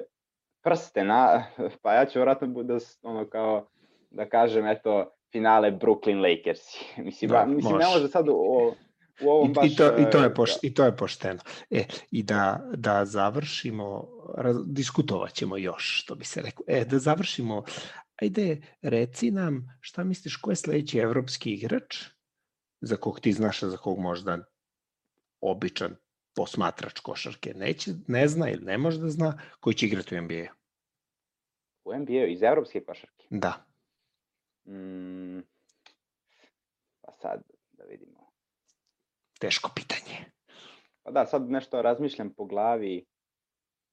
[0.64, 1.46] prstena,
[1.82, 3.68] pa ja ću vjerojatno bude ono kao
[4.10, 6.86] da kažem eto finale Brooklyn Lakersi.
[7.08, 8.08] mislim, Da, ba, mislim ne može.
[8.08, 8.74] sad u,
[9.22, 9.72] u ovom I, baš...
[9.72, 11.40] i, to, I to e, je poš, i to je pošteno.
[11.70, 16.64] E, i da, da završimo, raz, diskutovat ćemo još, što bi se rekao.
[16.68, 17.64] E, da završimo,
[18.22, 22.04] ajde, reci nam šta misliš, ko je sledeći evropski igrač
[22.82, 24.38] za kog ti znaš, za kog možda
[25.42, 25.96] običan
[26.36, 30.46] posmatrač košarke neće, ne zna ili ne može da zna, koji će igrati u NBA.
[31.84, 33.26] U NBA iz evropske košarke.
[33.30, 33.66] Da.
[34.66, 35.40] Mm,
[37.02, 37.57] pa sad da.
[39.40, 40.26] Teško pitanje.
[41.04, 43.06] Pa da, sad nešto razmišljam po glavi.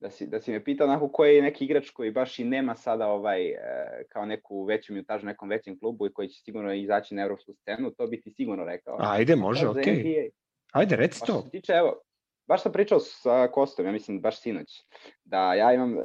[0.00, 2.74] da si, da si me pitao onako koji je neki igrač koji baš i nema
[2.76, 3.58] sada ovaj, e,
[4.08, 7.90] kao neku veću minutažu nekom većem klubu i koji će sigurno izaći na evropsku scenu,
[7.90, 8.96] to bi ti sigurno rekao.
[9.00, 9.82] Ajde, može, okej.
[9.82, 10.28] Okay.
[10.72, 11.24] Ajde, reci to.
[11.24, 12.00] Što se tiče, evo,
[12.46, 14.82] baš sam pričao sa Kostom, ja mislim baš sinoć,
[15.24, 16.02] da ja imam e,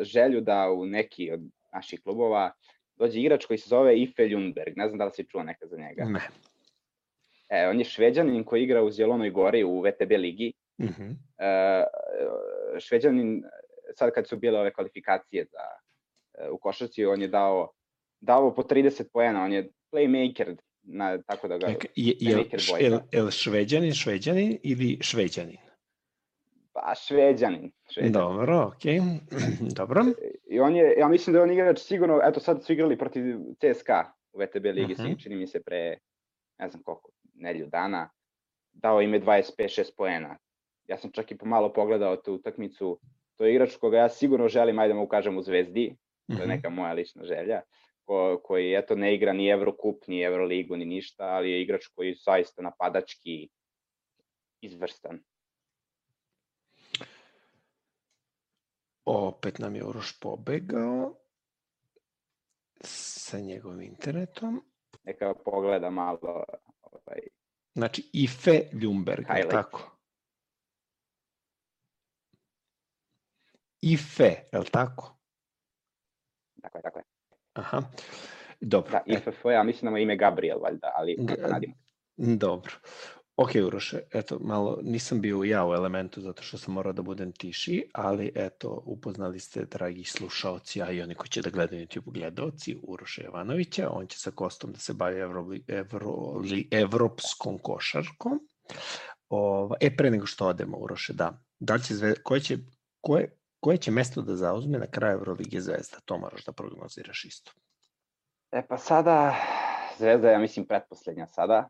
[0.00, 1.40] želju da u neki od
[1.72, 2.52] naših klubova
[2.96, 5.76] dođe igrač koji se zove Ife Ljunberg, ne znam da li si čuo nekad za
[5.76, 6.04] njega.
[6.04, 6.20] Ne.
[7.48, 10.52] E, on je šveđanin koji igra u Zjelonoj gori u VTB ligi.
[10.78, 11.14] Uh -huh.
[11.38, 11.84] e,
[12.78, 13.44] šveđanin,
[13.94, 15.64] sad kad su bile ove kvalifikacije za,
[16.44, 17.70] e, u košarci, on je dao,
[18.20, 21.66] dao po 30 poena, on je playmaker, na, tako da ga...
[21.66, 22.46] Je, je, je,
[22.80, 25.56] je, je šveđanin, šveđanin ili šveđanin?
[26.72, 27.72] Pa šveđanin.
[27.90, 28.12] šveđanin.
[28.12, 29.00] Dobro, okej.
[29.00, 29.74] Okay.
[29.80, 30.04] Dobro.
[30.50, 33.24] I on je, ja mislim da je on igrač sigurno, eto sad su igrali protiv
[33.60, 35.22] CSKA u VTB ligi, uh -huh.
[35.22, 35.98] čini mi se pre,
[36.58, 38.10] ne znam koliko, nelju dana,
[38.72, 40.38] dao ime 25-6 poena.
[40.86, 43.00] Ja sam čak i pomalo pogledao tu utakmicu,
[43.36, 45.96] to je igrač koga ja sigurno želim, ajde da mu kažem u Zvezdi,
[46.36, 47.62] to je neka moja lična želja,
[48.04, 52.14] ko, koji eto ne igra ni Evrokup, ni Evroligu, ni ništa, ali je igrač koji
[52.14, 53.48] zaista napadački
[54.60, 55.20] izvrstan.
[59.04, 61.14] Opet nam je Uroš pobegao
[62.80, 64.62] sa njegovim internetom.
[65.04, 66.44] Neka pogleda malo.
[66.94, 67.18] Ovaj,
[67.74, 69.90] znači, Ife Ljumberg, je tako?
[73.80, 75.16] Ife, je li tako?
[76.62, 77.04] Tako je, tako je.
[77.52, 77.82] Aha,
[78.60, 78.90] dobro.
[78.90, 81.16] Da, IFF, ja mislim da mu ime Gabriel, valjda, ali
[81.50, 81.74] nadimo.
[82.16, 82.72] Dobro.
[83.36, 87.32] Ok, Uroše, eto, malo nisam bio ja u elementu zato što sam morao da budem
[87.32, 92.12] tiši, ali eto, upoznali ste, dragi slušaoci, a i oni koji će da gledaju YouTube
[92.12, 98.40] gledalci, Uroše Jovanovića, on će sa Kostom da se bavi evro, evro, evropskom košarkom.
[99.28, 102.58] Ova, e, pre nego što odemo, Uroše, da, da će zve, koje će,
[103.00, 105.96] koje, koje će mesto da zauzme na kraju Evrolige Zvezda?
[106.04, 107.52] To moraš da prognoziraš isto.
[108.52, 109.34] E pa sada,
[109.98, 111.68] Zvezda ja mislim pretposlednja sada.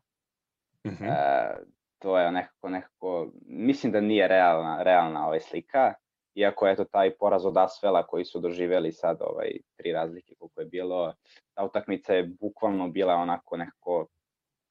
[0.85, 1.03] Uh mhm.
[1.03, 1.11] -huh.
[1.11, 1.55] e,
[1.99, 5.93] to je nekako, nekako, mislim da nije realna, realna ovaj slika,
[6.35, 10.61] iako je to taj poraz od Asvela koji su doživeli sad ovaj, tri razlike koliko
[10.61, 11.13] je bilo,
[11.53, 14.07] ta utakmica je bukvalno bila onako nekako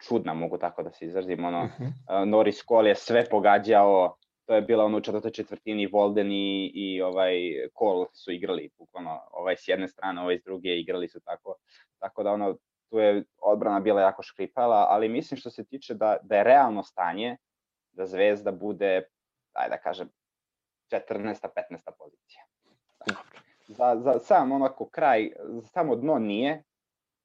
[0.09, 1.85] čudna, mogu tako da se izrazim, ono, uh mhm.
[1.85, 2.25] -huh.
[2.25, 7.03] Norris Cole je sve pogađao, to je bila ono u četvrtoj četvrtini Volden i, i
[7.03, 7.35] ovaj
[7.79, 11.55] Cole su igrali bukvalno ovaj s jedne strane, ovaj s druge igrali su tako,
[11.99, 12.57] tako da ono
[12.95, 16.83] tu je odbrana bila jako škripala, ali mislim što se tiče da, da je realno
[16.83, 17.37] stanje
[17.93, 19.03] da Zvezda bude,
[19.53, 20.09] ajde da kažem,
[20.91, 21.01] 14.
[21.11, 21.35] 15.
[21.99, 22.43] pozicija.
[23.69, 25.31] Za, za sam onako kraj,
[25.73, 26.63] samo dno nije,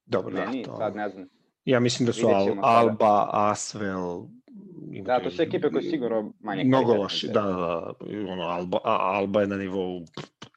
[0.04, 0.76] Dobro, meni, da, to...
[0.76, 1.28] sad ne znam.
[1.64, 4.22] Ja mislim da su Al, Alba, Asvel,
[5.02, 7.92] Da, to su ekipe koje sigurno manje Mnogo loši, da, da, da,
[8.32, 10.04] ono, Alba, Alba je na nivou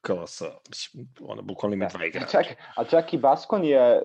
[0.04, 1.98] kao sa, mislim, ono, bukvalno ima da.
[1.98, 2.44] dva igrača.
[2.44, 4.02] Čak, a čak i Baskon je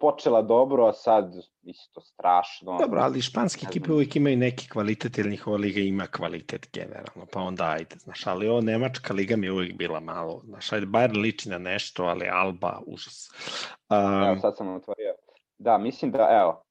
[0.00, 2.78] počela dobro, a sad isto strašno.
[2.80, 7.40] Dobro, ali španske ekipe uvijek imaju neki kvalitet, jer njihova liga ima kvalitet generalno, pa
[7.40, 11.20] onda ajde, znaš, ali ovo Nemačka liga mi je uvijek bila malo, znaš, ajde, Bayern
[11.20, 13.30] liči na nešto, ali Alba, užas.
[13.88, 15.14] Um, evo, sad sam otvorio.
[15.58, 16.62] Da, mislim da, evo,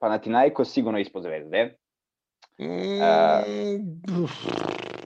[0.00, 1.76] Panathinaikos sigurno ispod zvezde,
[2.58, 3.00] Mm,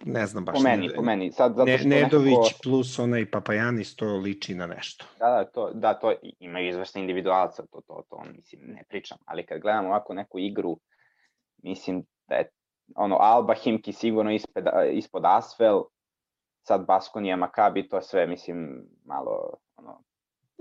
[0.04, 0.54] ne znam baš.
[0.54, 1.32] Po meni, ne, po meni.
[1.32, 2.58] Sad, zato što Nedović nekako...
[2.62, 5.04] plus onaj Papajanis to liči na nešto.
[5.18, 9.18] Da, da, to, da, to ima izvršne individualca, to, to, to, mislim, ne pričam.
[9.24, 10.78] Ali kad gledamo ovako neku igru,
[11.62, 12.50] mislim da je
[12.94, 15.82] ono, Alba, Himki sigurno ispod, ispod Asfel,
[16.62, 20.02] sad Baskonija, Makabi, to sve, mislim, malo, ono,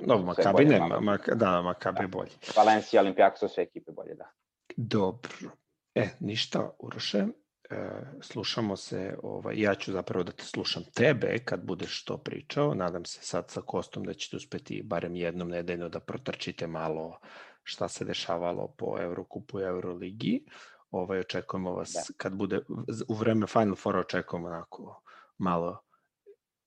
[0.01, 2.07] No, Makabi ne, mak, da, Makabi da.
[2.07, 2.31] bolje.
[2.57, 4.29] Valencija, Olimpijakos, sve ekipe bolje, da.
[4.77, 5.51] Dobro.
[5.95, 7.25] E, ništa, Uroše,
[8.21, 13.05] slušamo se, ovaj, ja ću zapravo da te slušam tebe kad budeš to pričao, nadam
[13.05, 17.19] se sad sa Kostom da ćete uspeti barem jednom nedeljno da protrčite malo
[17.63, 20.45] šta se dešavalo po Eurokupu i Euroligi.
[20.91, 22.01] Ovaj, očekujemo vas da.
[22.17, 22.59] kad bude
[23.07, 25.01] u vreme Final Four očekujemo onako
[25.37, 25.89] malo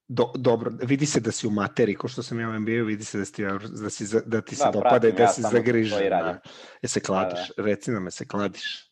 [0.09, 3.05] do, dobro, vidi se da si u materiji, ko što sam ja u NBA, vidi
[3.05, 3.43] se da, si,
[3.83, 6.09] da, si, da ti se da, dopada i da ja si zagrižen.
[6.11, 6.41] Da,
[6.83, 7.69] je se kladiš, da, da.
[7.69, 8.92] reci nam, je se kladiš.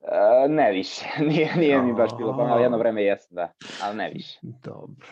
[0.00, 4.10] Uh, ne više, nije, nije mi baš bilo pomalo, jedno vreme jeste, da, ali ne
[4.10, 4.38] više.
[4.42, 5.06] Dobro.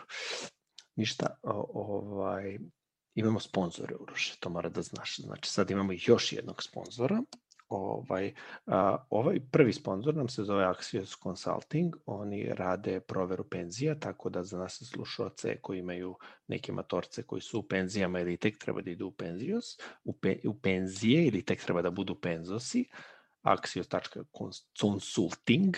[0.96, 2.58] Ništa, o, ovaj,
[3.14, 5.16] imamo sponzore, Uroše, to mora da znaš.
[5.16, 7.22] Znači, sad imamo još jednog sponzora.
[7.68, 8.34] Ovaj,
[8.66, 14.44] a, ovaj prvi sponzor nam se zove Axios Consulting, oni rade proveru penzija, tako da
[14.44, 16.16] za nas slušalce koji imaju
[16.46, 19.64] neke matorce koji su u penzijama ili tek treba da idu u penzijos,
[20.04, 22.88] u, pe, u penzije ili tek treba da budu penzosi,
[23.56, 25.76] axios.consulting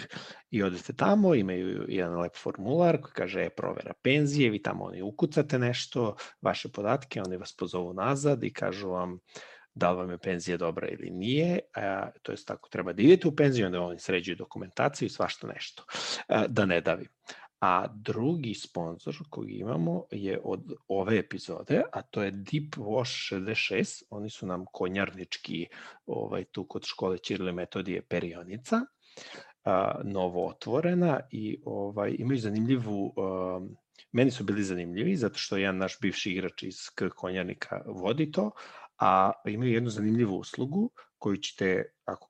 [0.51, 5.03] i odete tamo, imaju jedan lep formular koji kaže e, provera penzije, vi tamo oni
[5.03, 9.19] ukucate nešto, vaše podatke, oni vas pozovu nazad i kažu vam
[9.75, 13.29] da li vam je penzija dobra ili nije, a, to je tako treba da idete
[13.29, 15.85] u penziju, onda oni sređuju dokumentaciju i svašta nešto,
[16.29, 17.09] a, da ne davim.
[17.61, 24.03] A drugi sponsor koji imamo je od ove epizode, a to je Deep Wash 66.
[24.11, 25.67] Oni su nam konjarnički
[26.07, 28.81] ovaj, tu kod škole Čirili metodije perionica,
[29.65, 33.77] a, novo otvorena i ovaj, imaju zanimljivu um,
[34.13, 38.51] meni su bili zanimljivi zato što jedan naš bivši igrač iz K konjarnika vodi to,
[38.99, 42.30] a imaju jednu zanimljivu uslugu koju ćete, ako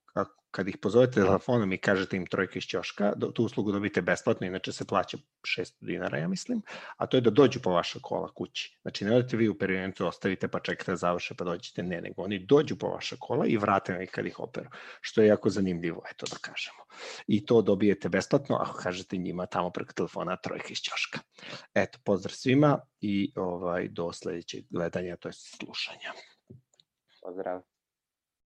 [0.50, 4.72] kad ih pozovete telefonom i kažete im trojka iz ćoška, tu uslugu dobite besplatno, inače
[4.72, 6.62] se plaća 600 dinara, ja mislim,
[6.96, 8.78] a to je da dođu po vaša kola kući.
[8.82, 12.22] Znači, ne odete vi u periodicu, ostavite pa čekate da završe pa dođete, ne, nego
[12.22, 14.70] oni dođu po vaša kola i vrate na kad ih operu,
[15.00, 16.84] što je jako zanimljivo, eto da kažemo.
[17.26, 21.18] I to dobijete besplatno ako kažete njima tamo preko telefona trojka iz ćoška.
[21.74, 26.12] Eto, pozdrav svima i ovaj, do sledećeg gledanja, to je slušanja.
[27.22, 27.69] Pozdrav.